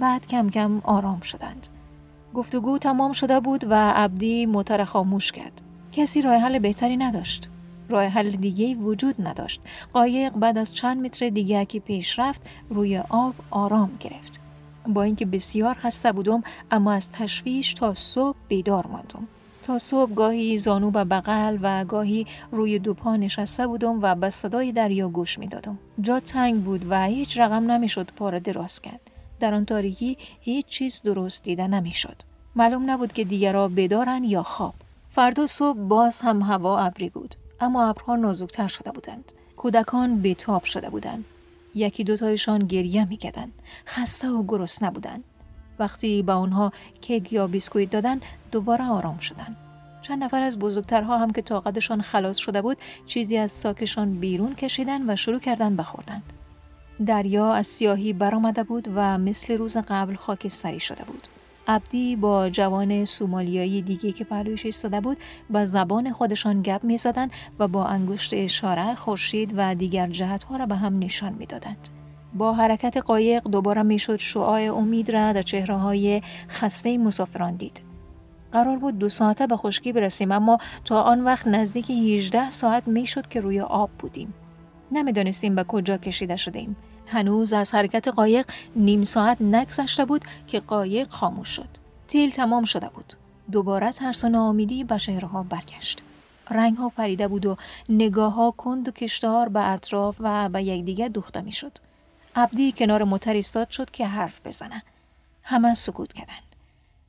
بعد 0.00 0.26
کم 0.26 0.50
کم 0.50 0.80
آرام 0.84 1.20
شدند. 1.20 1.68
گفتگو 2.34 2.78
تمام 2.78 3.12
شده 3.12 3.40
بود 3.40 3.64
و 3.64 3.90
عبدی 3.90 4.46
موتر 4.46 4.84
خاموش 4.84 5.32
کرد. 5.32 5.60
کسی 5.92 6.22
راه 6.22 6.34
حل 6.34 6.58
بهتری 6.58 6.96
نداشت. 6.96 7.48
راه 7.88 8.04
حل 8.04 8.30
دیگه 8.30 8.74
وجود 8.74 9.14
نداشت. 9.26 9.60
قایق 9.92 10.32
بعد 10.32 10.58
از 10.58 10.74
چند 10.74 11.04
متر 11.04 11.28
دیگه 11.28 11.64
که 11.64 11.80
پیش 11.80 12.18
رفت 12.18 12.42
روی 12.70 12.98
آب 12.98 13.34
آرام 13.50 13.90
گرفت. 14.00 14.40
با 14.86 15.02
اینکه 15.02 15.26
بسیار 15.26 15.74
خسته 15.74 16.12
بودم 16.12 16.42
اما 16.70 16.92
از 16.92 17.12
تشویش 17.12 17.74
تا 17.74 17.94
صبح 17.94 18.36
بیدار 18.48 18.86
ماندم. 18.86 19.28
تا 19.62 19.78
صبح 19.78 20.14
گاهی 20.14 20.58
زانو 20.58 20.90
به 20.90 21.04
بغل 21.04 21.58
و 21.62 21.84
گاهی 21.84 22.26
روی 22.52 22.78
دو 22.78 22.94
پا 22.94 23.16
نشسته 23.16 23.66
بودم 23.66 23.98
و 24.02 24.14
به 24.14 24.30
صدای 24.30 24.72
دریا 24.72 25.08
گوش 25.08 25.38
می‌دادم. 25.38 25.78
جا 26.00 26.20
تنگ 26.20 26.64
بود 26.64 26.86
و 26.90 27.04
هیچ 27.06 27.38
رقم 27.38 27.70
نمی‌شد 27.70 28.10
پا 28.16 28.30
را 28.30 28.38
دراز 28.38 28.80
کرد. 28.80 29.00
در 29.40 29.54
آن 29.54 29.64
تاریکی 29.64 30.16
هیچ 30.40 30.66
چیز 30.66 31.02
درست 31.04 31.44
دیده 31.44 31.66
نمی‌شد. 31.66 32.16
معلوم 32.56 32.90
نبود 32.90 33.12
که 33.12 33.24
دیگرها 33.24 33.68
بدارن 33.68 34.24
یا 34.24 34.42
خواب. 34.42 34.74
فردا 35.18 35.46
صبح 35.46 35.78
باز 35.78 36.20
هم 36.20 36.42
هوا 36.42 36.78
ابری 36.78 37.08
بود 37.08 37.34
اما 37.60 37.88
ابرها 37.88 38.16
نازکتر 38.16 38.68
شده 38.68 38.90
بودند. 38.90 39.32
کودکان 39.56 40.20
بیتاب 40.20 40.64
شده 40.64 40.90
بودند. 40.90 41.24
یکی 41.74 42.04
دوتایشان 42.04 42.58
گریه 42.58 43.08
می‌کردند. 43.08 43.52
خسته 43.86 44.28
و 44.28 44.44
گرسنه 44.48 44.88
نبودند. 44.88 45.24
وقتی 45.78 46.22
به 46.22 46.32
آنها 46.32 46.72
کیک 47.00 47.32
یا 47.32 47.46
بیسکویت 47.46 47.90
دادن 47.90 48.20
دوباره 48.52 48.84
آرام 48.84 49.18
شدند. 49.18 49.56
چند 50.02 50.24
نفر 50.24 50.42
از 50.42 50.58
بزرگترها 50.58 51.18
هم 51.18 51.32
که 51.32 51.42
طاقتشان 51.42 52.02
خلاص 52.02 52.36
شده 52.36 52.62
بود 52.62 52.76
چیزی 53.06 53.38
از 53.38 53.50
ساکشان 53.50 54.20
بیرون 54.20 54.54
کشیدن 54.54 55.10
و 55.10 55.16
شروع 55.16 55.38
کردن 55.38 55.76
بخوردن 55.76 56.22
دریا 57.06 57.52
از 57.52 57.66
سیاهی 57.66 58.12
برآمده 58.12 58.62
بود 58.62 58.88
و 58.94 59.18
مثل 59.18 59.56
روز 59.56 59.76
قبل 59.76 60.14
خاکستری 60.14 60.80
شده 60.80 61.04
بود. 61.04 61.28
عبدی 61.68 62.16
با 62.16 62.50
جوان 62.50 63.04
سومالیایی 63.04 63.82
دیگه 63.82 64.12
که 64.12 64.24
پهلویش 64.24 64.66
ایستاده 64.66 65.00
بود 65.00 65.18
با 65.50 65.64
زبان 65.64 66.12
خودشان 66.12 66.62
گپ 66.62 66.84
می‌زدند 66.84 67.30
و 67.58 67.68
با 67.68 67.84
انگشت 67.84 68.34
اشاره 68.34 68.94
خورشید 68.94 69.54
و 69.56 69.74
دیگر 69.74 70.06
جهتها 70.06 70.56
را 70.56 70.66
به 70.66 70.74
هم 70.74 70.98
نشان 70.98 71.32
می‌دادند. 71.32 71.88
با 72.34 72.54
حرکت 72.54 72.96
قایق 72.96 73.42
دوباره 73.42 73.82
می‌شد 73.82 74.16
شعاع 74.16 74.60
امید 74.60 75.10
را 75.10 75.32
در 75.32 75.42
چهره 75.42 75.76
های 75.76 76.22
خسته 76.48 76.98
مسافران 76.98 77.56
دید. 77.56 77.82
قرار 78.52 78.78
بود 78.78 78.98
دو 78.98 79.08
ساعته 79.08 79.46
به 79.46 79.56
خشکی 79.56 79.92
برسیم 79.92 80.32
اما 80.32 80.58
تا 80.84 81.02
آن 81.02 81.24
وقت 81.24 81.46
نزدیک 81.46 81.90
18 81.90 82.50
ساعت 82.50 82.88
می‌شد 82.88 83.26
که 83.26 83.40
روی 83.40 83.60
آب 83.60 83.90
بودیم. 83.98 84.34
نمی‌دانستیم 84.92 85.54
به 85.54 85.64
کجا 85.64 85.96
کشیده 85.96 86.36
شدیم 86.36 86.76
هنوز 87.08 87.52
از 87.52 87.74
حرکت 87.74 88.08
قایق 88.08 88.46
نیم 88.76 89.04
ساعت 89.04 89.40
نگذشته 89.40 90.04
بود 90.04 90.24
که 90.46 90.60
قایق 90.60 91.10
خاموش 91.10 91.48
شد. 91.48 91.68
تیل 92.08 92.30
تمام 92.30 92.64
شده 92.64 92.88
بود. 92.88 93.12
دوباره 93.52 93.92
ترس 93.92 94.24
و 94.24 94.28
ناامیدی 94.28 94.84
به 94.84 94.98
شهرها 94.98 95.42
برگشت. 95.42 96.02
رنگ 96.50 96.76
ها 96.76 96.88
پریده 96.88 97.28
بود 97.28 97.46
و 97.46 97.56
نگاه 97.88 98.34
ها 98.34 98.50
کند 98.50 98.88
و 98.88 98.90
کشتار 98.90 99.48
به 99.48 99.68
اطراف 99.68 100.16
و 100.20 100.48
به 100.48 100.62
یکدیگر 100.62 101.08
دوخته 101.08 101.40
می 101.40 101.52
شد. 101.52 101.72
عبدی 102.36 102.72
کنار 102.72 103.04
موتر 103.04 103.32
ایستاد 103.32 103.70
شد 103.70 103.90
که 103.90 104.06
حرف 104.06 104.40
بزنه. 104.44 104.82
همه 105.42 105.74
سکوت 105.74 106.12
کردند. 106.12 106.42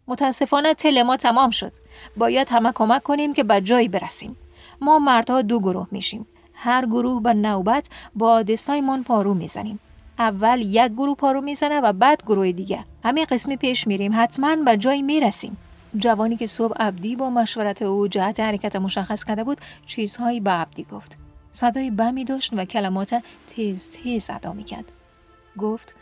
متاسفانه 0.08 0.74
تل 0.74 1.04
ما 1.04 1.18
تمام 1.18 1.50
شد. 1.50 1.72
باید 2.18 2.48
همه 2.52 2.72
کمک 2.72 3.04
کنیم 3.04 3.34
که 3.34 3.44
به 3.44 3.62
جایی 3.62 3.88
برسیم. 3.88 4.36
ما 4.82 5.00
مردها 5.00 5.42
دو 5.42 5.60
گروه 5.60 5.88
میشیم. 5.92 6.28
هر 6.54 6.86
گروه 6.86 7.24
به 7.24 7.34
نوبت 7.34 7.90
با 8.16 8.42
دستایمان 8.44 9.04
پارو 9.04 9.34
می‌زنیم. 9.34 9.80
اول 10.20 10.62
یک 10.62 10.92
گروه 10.92 11.16
پارو 11.16 11.42
می‌زنه 11.42 11.80
و 11.80 11.94
بعد 11.94 12.24
گروه 12.24 12.52
دیگه. 12.52 12.80
همین 13.04 13.26
قسمی 13.26 13.58
پیش 13.58 13.88
میریم. 13.88 14.12
حتما 14.16 14.56
به 14.56 14.78
جایی 14.78 15.02
می‌رسیم. 15.02 15.58
جوانی 15.98 16.38
که 16.38 16.48
صبح 16.48 16.76
عبدی 16.80 17.16
با 17.16 17.30
مشورت 17.30 17.82
او 17.82 18.08
جهت 18.08 18.40
حرکت 18.40 18.76
مشخص 18.76 19.24
کرده 19.24 19.44
بود 19.44 19.58
چیزهایی 19.86 20.40
به 20.40 20.52
عبدی 20.52 20.84
گفت. 20.92 21.18
صدای 21.52 21.92
بمی 21.92 22.26
داشت 22.26 22.54
و 22.54 22.66
کلمات 22.66 23.24
تیز 23.48 23.90
تیز 23.90 24.30
ادا 24.30 24.54
می‌کرد. 24.54 24.92
گفت 25.58 25.96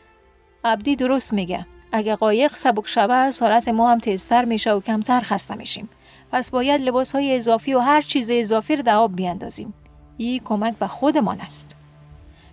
عبدی 0.64 0.96
درست 0.96 1.34
میگه. 1.34 1.66
اگه 1.92 2.16
قایق 2.16 2.56
سبک 2.56 2.88
شوه 2.88 3.32
سرعت 3.32 3.68
ما 3.68 3.92
هم 3.92 4.00
تیزتر 4.00 4.46
میشه 4.46 4.72
و 4.74 4.80
کمتر 4.80 5.20
خسته 5.20 5.56
میشیم 5.56 5.90
پس 6.32 6.52
باید 6.52 6.82
لباس 6.82 7.16
های 7.16 7.36
اضافی 7.36 7.74
و 7.74 7.80
هر 7.80 8.02
چیز 8.02 8.32
اضافی 8.32 8.76
رو 8.76 8.84
در 8.84 8.96
آب 8.96 9.16
بیاندازیم 9.16 9.74
این 10.18 10.42
کمک 10.46 10.76
به 10.78 10.88
خودمان 10.88 11.42
است 11.42 11.76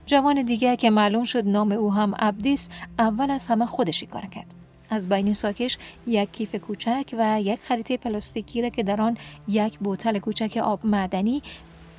جوان 0.06 0.42
دیگه 0.42 0.76
که 0.76 0.90
معلوم 0.90 1.24
شد 1.24 1.46
نام 1.46 1.72
او 1.72 1.92
هم 1.92 2.14
عبدیست 2.14 2.70
اول 2.98 3.30
از 3.30 3.46
همه 3.46 3.66
خودشی 3.66 4.06
کار 4.06 4.26
کرد 4.26 4.46
از 4.90 5.08
بین 5.08 5.32
ساکش 5.32 5.78
یک 6.06 6.32
کیف 6.32 6.54
کوچک 6.54 7.14
و 7.18 7.40
یک 7.40 7.60
خریطه 7.60 7.96
پلاستیکی 7.96 8.62
را 8.62 8.68
که 8.68 8.82
در 8.82 9.00
آن 9.00 9.16
یک 9.48 9.78
بوتل 9.78 10.18
کوچک 10.18 10.56
آب 10.56 10.86
معدنی 10.86 11.42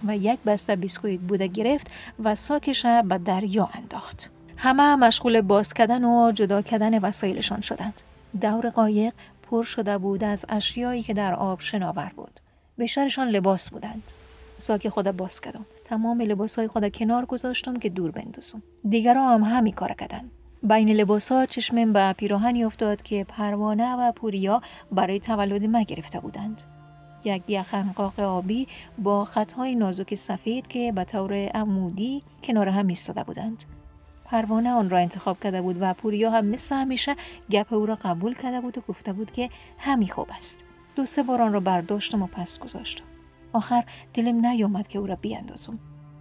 و 0.07 0.17
یک 0.17 0.39
بسته 0.45 0.75
بیسکویت 0.75 1.19
بوده 1.19 1.47
گرفت 1.47 1.91
و 2.23 2.35
ساکش 2.35 2.85
به 2.85 3.17
دریا 3.17 3.69
انداخت 3.73 4.29
همه 4.57 4.95
مشغول 4.95 5.41
باز 5.41 5.73
کردن 5.73 6.03
و 6.03 6.31
جدا 6.31 6.61
کردن 6.61 6.99
وسایلشان 6.99 7.61
شدند. 7.61 8.01
دور 8.41 8.69
قایق 8.69 9.13
پر 9.43 9.63
شده 9.63 9.97
بود 9.97 10.23
از 10.23 10.45
اشیایی 10.49 11.03
که 11.03 11.13
در 11.13 11.33
آب 11.33 11.61
شناور 11.61 12.11
بود. 12.15 12.39
بیشترشان 12.77 13.27
لباس 13.27 13.69
بودند. 13.69 14.11
ساک 14.57 14.89
خود 14.89 15.11
باز 15.11 15.41
کردم. 15.41 15.65
تمام 15.85 16.21
لباس 16.21 16.55
های 16.55 16.67
خود 16.67 16.93
کنار 16.95 17.25
گذاشتم 17.25 17.79
که 17.79 17.89
دور 17.89 18.11
بندازم. 18.11 18.63
دیگرها 18.89 19.33
هم 19.33 19.43
همین 19.43 19.73
کار 19.73 19.91
کردند. 19.91 20.31
بین 20.63 20.89
لباس 20.89 21.31
ها 21.31 21.45
چشمم 21.45 21.93
به 21.93 22.13
پیراهنی 22.17 22.63
افتاد 22.63 23.01
که 23.01 23.23
پروانه 23.23 23.95
و 23.95 24.11
پوریا 24.11 24.61
برای 24.91 25.19
تولد 25.19 25.65
ما 25.65 25.81
گرفته 25.81 26.19
بودند. 26.19 26.63
یک 27.23 27.43
یخنقاق 27.47 28.19
آبی 28.19 28.67
با 28.97 29.25
خطهای 29.25 29.75
نازک 29.75 30.15
سفید 30.15 30.67
که 30.67 30.91
به 30.91 31.03
طور 31.03 31.33
عمودی 31.33 32.23
کنار 32.43 32.69
هم 32.69 32.87
ایستاده 32.87 33.23
بودند. 33.23 33.63
پروانه 34.25 34.71
آن 34.71 34.89
را 34.89 34.97
انتخاب 34.97 35.39
کرده 35.39 35.61
بود 35.61 35.77
و 35.79 35.93
پوریا 35.93 36.31
هم 36.31 36.45
مثل 36.45 36.75
همیشه 36.75 37.15
گپ 37.51 37.73
او 37.73 37.85
را 37.85 37.95
قبول 37.95 38.33
کرده 38.33 38.61
بود 38.61 38.77
و 38.77 38.81
گفته 38.87 39.13
بود 39.13 39.31
که 39.31 39.49
همی 39.77 40.07
خوب 40.07 40.27
است 40.37 40.65
دو 40.95 41.05
سه 41.05 41.23
بار 41.23 41.41
آن 41.41 41.53
را 41.53 41.59
برداشتم 41.59 42.21
و 42.21 42.27
پس 42.27 42.59
گذاشتم 42.59 43.03
آخر 43.55 43.83
دلم 44.13 44.45
نیامد 44.45 44.87
که 44.87 44.99
او 44.99 45.07
را 45.07 45.15
بیاندازم 45.15 45.79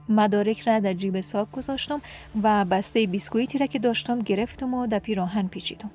مدارک 0.08 0.60
را 0.60 0.80
در 0.80 0.92
جیب 0.92 1.20
ساک 1.20 1.50
گذاشتم 1.50 2.00
و 2.42 2.64
بسته 2.64 3.06
بیسکویتی 3.06 3.58
را 3.58 3.66
که 3.66 3.78
داشتم 3.78 4.18
گرفتم 4.18 4.74
و 4.74 4.86
در 4.86 4.98
پیراهن 4.98 5.48
پیچیدم 5.48 5.90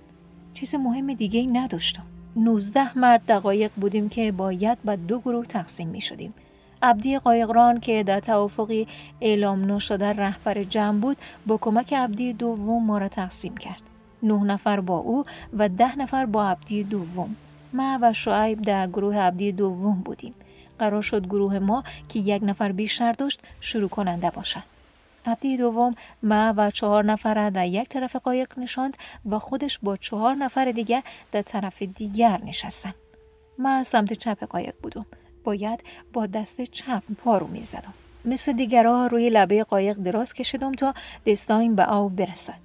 چیز 0.54 0.76
مهم 0.76 1.14
دیگه 1.14 1.40
ای 1.40 1.48
نداشتم 1.48 2.04
19 2.36 3.00
مرد 3.00 3.22
دقایق 3.28 3.72
بودیم 3.76 4.10
که 4.10 4.32
باید 4.32 4.78
به 4.84 4.96
دو 4.96 5.20
گروه 5.20 5.46
تقسیم 5.46 5.88
می 5.88 6.02
شدیم 6.02 6.34
عبدی 6.82 7.20
قایقران 7.20 7.80
که 7.80 8.04
در 8.04 8.20
توافقی 8.20 8.88
اعلام 9.22 9.72
نشده 9.72 10.14
رهبر 10.14 10.64
جمع 10.64 11.00
بود 11.00 11.18
با 11.48 11.58
کمک 11.58 11.94
عبدی 11.94 12.34
دوم 12.34 12.86
ما 12.86 12.98
را 12.98 13.08
تقسیم 13.08 13.58
کرد. 13.58 13.84
نه 14.24 14.44
نفر 14.44 14.80
با 14.80 14.98
او 14.98 15.26
و 15.54 15.70
ده 15.70 16.00
نفر 16.00 16.26
با 16.26 16.50
عبدی 16.50 16.84
دوم. 16.84 17.36
ما 17.74 18.00
و 18.02 18.14
شعیب 18.14 18.62
در 18.62 18.88
گروه 18.88 19.18
عبدی 19.18 19.52
دوم 19.52 20.02
بودیم. 20.06 20.34
قرار 20.80 21.02
شد 21.02 21.26
گروه 21.26 21.60
ما 21.60 21.84
که 22.10 22.20
یک 22.20 22.44
نفر 22.46 22.72
بیشتر 22.72 23.12
داشت 23.12 23.40
شروع 23.60 23.90
کننده 23.90 24.30
باشد. 24.30 24.64
عبدی 25.26 25.58
دوم 25.58 25.96
ما 26.24 26.54
و 26.58 26.72
چهار 26.72 27.06
نفر 27.06 27.50
در 27.50 27.68
یک 27.68 27.90
طرف 27.90 28.16
قایق 28.16 28.60
نشاند 28.60 28.98
و 29.30 29.40
خودش 29.40 29.80
با 29.84 29.98
چهار 29.98 30.36
نفر 30.36 30.72
دیگه 30.72 31.04
در 31.32 31.42
طرف 31.42 31.82
دیگر 31.82 32.42
نشستن. 32.46 32.94
ما 33.60 33.84
سمت 33.84 34.14
چپ 34.14 34.44
قایق 34.44 34.74
بودم. 34.84 35.06
باید 35.44 35.84
با 36.14 36.26
دست 36.26 36.62
چپ 36.62 37.04
پارو 37.24 37.48
می 37.48 37.64
زدم. 37.64 37.94
مثل 38.26 38.54
دیگرها 38.54 39.08
روی 39.08 39.30
لبه 39.30 39.64
قایق 39.64 39.98
دراز 39.98 40.34
کشیدم 40.34 40.72
تا 40.72 40.94
دستایم 41.26 41.76
به 41.76 41.84
آب 41.86 42.16
برسد. 42.16 42.60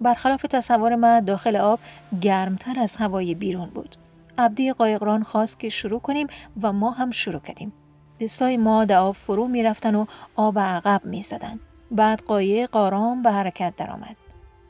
برخلاف 0.00 0.42
تصور 0.42 0.94
من 0.94 1.20
داخل 1.20 1.56
آب 1.56 1.80
گرمتر 2.20 2.80
از 2.80 2.96
هوای 2.96 3.34
بیرون 3.34 3.68
بود. 3.68 3.96
عبدی 4.38 4.72
قایقران 4.72 5.22
خواست 5.22 5.60
که 5.60 5.68
شروع 5.68 6.00
کنیم 6.00 6.26
و 6.62 6.72
ما 6.72 6.90
هم 6.90 7.10
شروع 7.10 7.40
کردیم. 7.40 7.72
دستای 8.20 8.56
ما 8.56 8.84
در 8.84 8.98
آب 8.98 9.14
فرو 9.14 9.48
می 9.48 9.62
رفتن 9.62 9.94
و 9.94 10.06
آب 10.36 10.58
عقب 10.58 11.00
می 11.04 11.22
زدن. 11.22 11.60
بعد 11.90 12.20
قایق 12.20 12.76
آرام 12.76 13.22
به 13.22 13.30
حرکت 13.30 13.72
درآمد. 13.76 14.16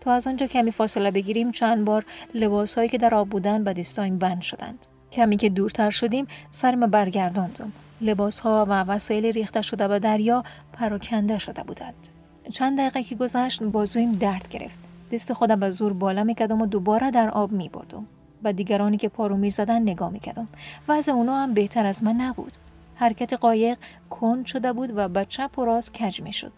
تا 0.00 0.12
از 0.12 0.26
آنجا 0.26 0.46
کمی 0.46 0.70
فاصله 0.70 1.10
بگیریم 1.10 1.52
چند 1.52 1.84
بار 1.84 2.04
لباس 2.34 2.74
هایی 2.74 2.88
که 2.88 2.98
در 2.98 3.14
آب 3.14 3.28
بودن 3.28 3.64
به 3.64 3.72
دستایم 3.72 4.18
بند 4.18 4.42
شدند. 4.42 4.86
کمی 5.12 5.36
که 5.36 5.48
دورتر 5.48 5.90
شدیم 5.90 6.26
سرم 6.50 6.86
برگرداندم 6.86 7.72
لباس 8.00 8.40
ها 8.40 8.66
و 8.68 8.72
وسایل 8.72 9.26
ریخته 9.26 9.62
شده 9.62 9.88
به 9.88 9.98
دریا 9.98 10.44
پراکنده 10.72 11.38
شده 11.38 11.62
بودند 11.62 12.08
چند 12.52 12.78
دقیقه 12.78 13.02
که 13.02 13.14
گذشت 13.14 13.62
بازویم 13.62 14.12
درد 14.12 14.48
گرفت 14.48 14.78
دست 15.12 15.32
خودم 15.32 15.60
به 15.60 15.70
زور 15.70 15.92
بالا 15.92 16.24
می‌کردم 16.24 16.60
و 16.60 16.66
دوباره 16.66 17.10
در 17.10 17.30
آب 17.30 17.52
می 17.52 17.68
بردم. 17.68 18.06
و 18.44 18.52
دیگرانی 18.52 18.96
که 18.96 19.08
پارو 19.08 19.36
می 19.36 19.50
زدن 19.50 19.82
نگاه 19.82 20.10
می 20.10 20.20
کردم. 20.20 20.48
وضع 20.88 21.12
اونا 21.12 21.36
هم 21.36 21.54
بهتر 21.54 21.86
از 21.86 22.04
من 22.04 22.16
نبود. 22.16 22.56
حرکت 22.94 23.32
قایق 23.32 23.78
کند 24.10 24.46
شده 24.46 24.72
بود 24.72 24.92
و 24.96 25.08
به 25.08 25.24
چپ 25.24 25.58
و 25.58 25.64
راست 25.64 25.94
کج 25.94 26.22
می 26.22 26.32
شد. 26.32 26.52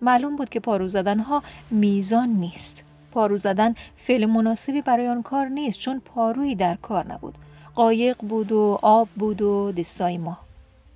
معلوم 0.00 0.36
بود 0.36 0.48
که 0.48 0.60
پارو 0.60 0.88
زدن 0.88 1.18
ها 1.18 1.42
میزان 1.70 2.28
نیست. 2.28 2.84
پارو 3.12 3.36
زدن 3.36 3.74
فعل 3.96 4.26
مناسبی 4.26 4.82
برای 4.82 5.08
آن 5.08 5.22
کار 5.22 5.48
نیست 5.48 5.78
چون 5.78 6.00
پارویی 6.00 6.54
در 6.54 6.74
کار 6.74 7.12
نبود. 7.12 7.34
قایق 7.74 8.16
بود 8.18 8.52
و 8.52 8.78
آب 8.82 9.08
بود 9.16 9.42
و 9.42 9.72
دستای 9.72 10.18
ما 10.18 10.38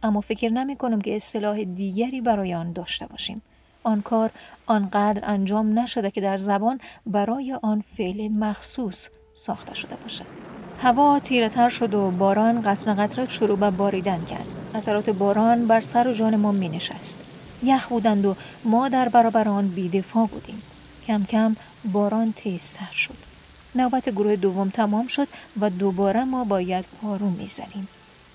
اما 0.03 0.21
فکر 0.21 0.49
نمی 0.49 0.77
کنم 0.77 1.01
که 1.01 1.17
اصطلاح 1.17 1.65
دیگری 1.65 2.21
برای 2.21 2.55
آن 2.55 2.73
داشته 2.73 3.07
باشیم 3.07 3.43
آن 3.83 4.03
کار 4.03 4.31
آنقدر 4.67 5.23
انجام 5.25 5.79
نشده 5.79 6.11
که 6.11 6.21
در 6.21 6.37
زبان 6.37 6.81
برای 7.07 7.59
آن 7.63 7.85
فعل 7.97 8.29
مخصوص 8.29 9.09
ساخته 9.41 9.75
شده 9.75 9.97
باشد 10.03 10.25
هوا 10.79 11.19
تیره 11.19 11.49
تر 11.49 11.69
شد 11.69 11.95
و 11.95 12.11
باران 12.11 12.63
قطر 12.63 12.95
قطره 12.95 13.29
شروع 13.29 13.59
به 13.59 13.71
باریدن 13.71 14.25
کرد 14.25 14.49
قطرات 14.75 15.11
باران 15.11 15.67
بر 15.67 15.81
سر 15.81 16.09
و 16.09 16.13
جان 16.13 16.37
ما 16.37 16.53
می 16.53 16.69
نشست 16.69 17.19
یخ 17.63 17.89
بودند 17.89 18.27
و 18.27 18.37
ما 18.65 18.89
در 18.89 19.09
برابر 19.09 19.49
آن 19.49 19.69
بیدفاع 19.69 20.27
بودیم 20.27 20.63
کم 21.07 21.25
کم 21.25 21.57
باران 21.93 22.33
تیزتر 22.33 22.93
شد 22.93 23.17
نوبت 23.75 24.09
گروه 24.09 24.37
دوم 24.37 24.71
تمام 24.71 25.07
شد 25.07 25.29
و 25.61 25.71
دوباره 25.71 26.25
ما 26.25 26.45
باید 26.45 26.85
پارو 27.03 27.31
می 27.31 27.47
زدیم. 27.47 27.89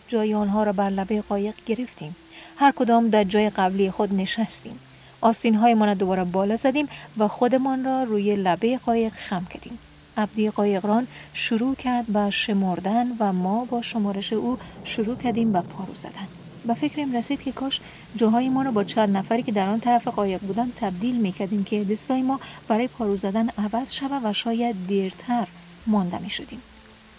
جای 0.07 0.33
آنها 0.33 0.63
را 0.63 0.71
بر 0.71 0.89
لبه 0.89 1.21
قایق 1.21 1.55
گرفتیم. 1.65 2.15
هر 2.57 2.71
کدام 2.71 3.09
در 3.09 3.23
جای 3.23 3.49
قبلی 3.49 3.91
خود 3.91 4.13
نشستیم. 4.13 4.79
آستین 5.21 5.55
های 5.55 5.75
را 5.75 5.93
دوباره 5.93 6.23
بالا 6.23 6.55
زدیم 6.55 6.89
و 7.17 7.27
خودمان 7.27 7.83
را 7.83 8.03
روی 8.03 8.35
لبه 8.35 8.77
قایق 8.77 9.13
خم 9.13 9.45
کردیم. 9.45 9.79
عبدی 10.17 10.49
قایقران 10.49 11.07
شروع 11.33 11.75
کرد 11.75 12.07
به 12.07 12.29
شمردن 12.29 13.07
و 13.19 13.33
ما 13.33 13.65
با 13.65 13.81
شمارش 13.81 14.33
او 14.33 14.57
شروع 14.83 15.15
کردیم 15.15 15.51
به 15.51 15.61
پارو 15.61 15.95
زدن. 15.95 16.27
به 16.67 16.73
فکرم 16.73 17.15
رسید 17.15 17.43
که 17.43 17.51
کاش 17.51 17.81
جاهای 18.15 18.49
ما 18.49 18.61
رو 18.61 18.71
با 18.71 18.83
چند 18.83 19.17
نفری 19.17 19.43
که 19.43 19.51
در 19.51 19.69
آن 19.69 19.79
طرف 19.79 20.07
قایق 20.07 20.41
بودن 20.41 20.71
تبدیل 20.75 21.15
می‌کردیم 21.15 21.63
که 21.63 21.83
دستای 21.83 22.21
ما 22.21 22.39
برای 22.67 22.87
پارو 22.87 23.15
زدن 23.15 23.49
عوض 23.49 23.93
شود 23.93 24.21
و 24.23 24.33
شاید 24.33 24.87
دیرتر 24.87 25.47
مانده 25.87 26.19
می 26.19 26.29
شدیم. 26.29 26.61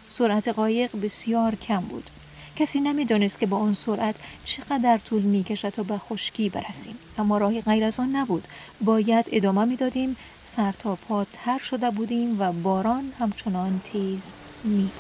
سرعت 0.09 0.49
قایق 0.49 0.91
بسیار 1.03 1.55
کم 1.55 1.81
بود. 1.81 2.11
کسی 2.57 2.81
نمی‌دانست 2.81 3.39
که 3.39 3.47
با 3.47 3.59
آن 3.59 3.73
سرعت 3.73 4.15
چقدر 4.45 4.99
طول 4.99 5.23
می 5.23 5.45
کشد 5.45 5.69
تا 5.69 5.83
به 5.83 5.99
خشکی 5.99 6.49
برسیم. 6.49 6.95
اما 7.19 7.39
راهی 7.39 7.61
غیر 7.61 7.85
از 7.85 8.01
آن 8.01 8.17
نبود. 8.17 8.49
باید 8.81 9.29
ادامه 9.33 9.65
می‌دادیم. 9.65 10.17
سر 10.43 10.73
تا 10.73 10.95
پا 10.95 11.27
تر 11.33 11.59
شده 11.59 11.91
بودیم 11.91 12.41
و 12.41 12.53
باران 12.53 13.13
همچنان 13.19 13.81
تیز 13.85 14.35
می 14.65 14.91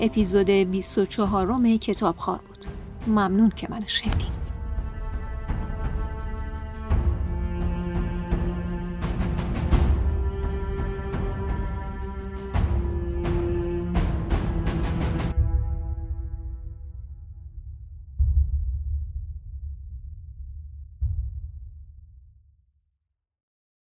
اپیزود 0.00 0.50
24 0.50 1.76
کتابخوار 1.78 2.40
بود. 2.48 2.64
ممنون 3.06 3.50
که 3.50 3.66
من 3.70 3.84
شنیدین. 3.86 4.39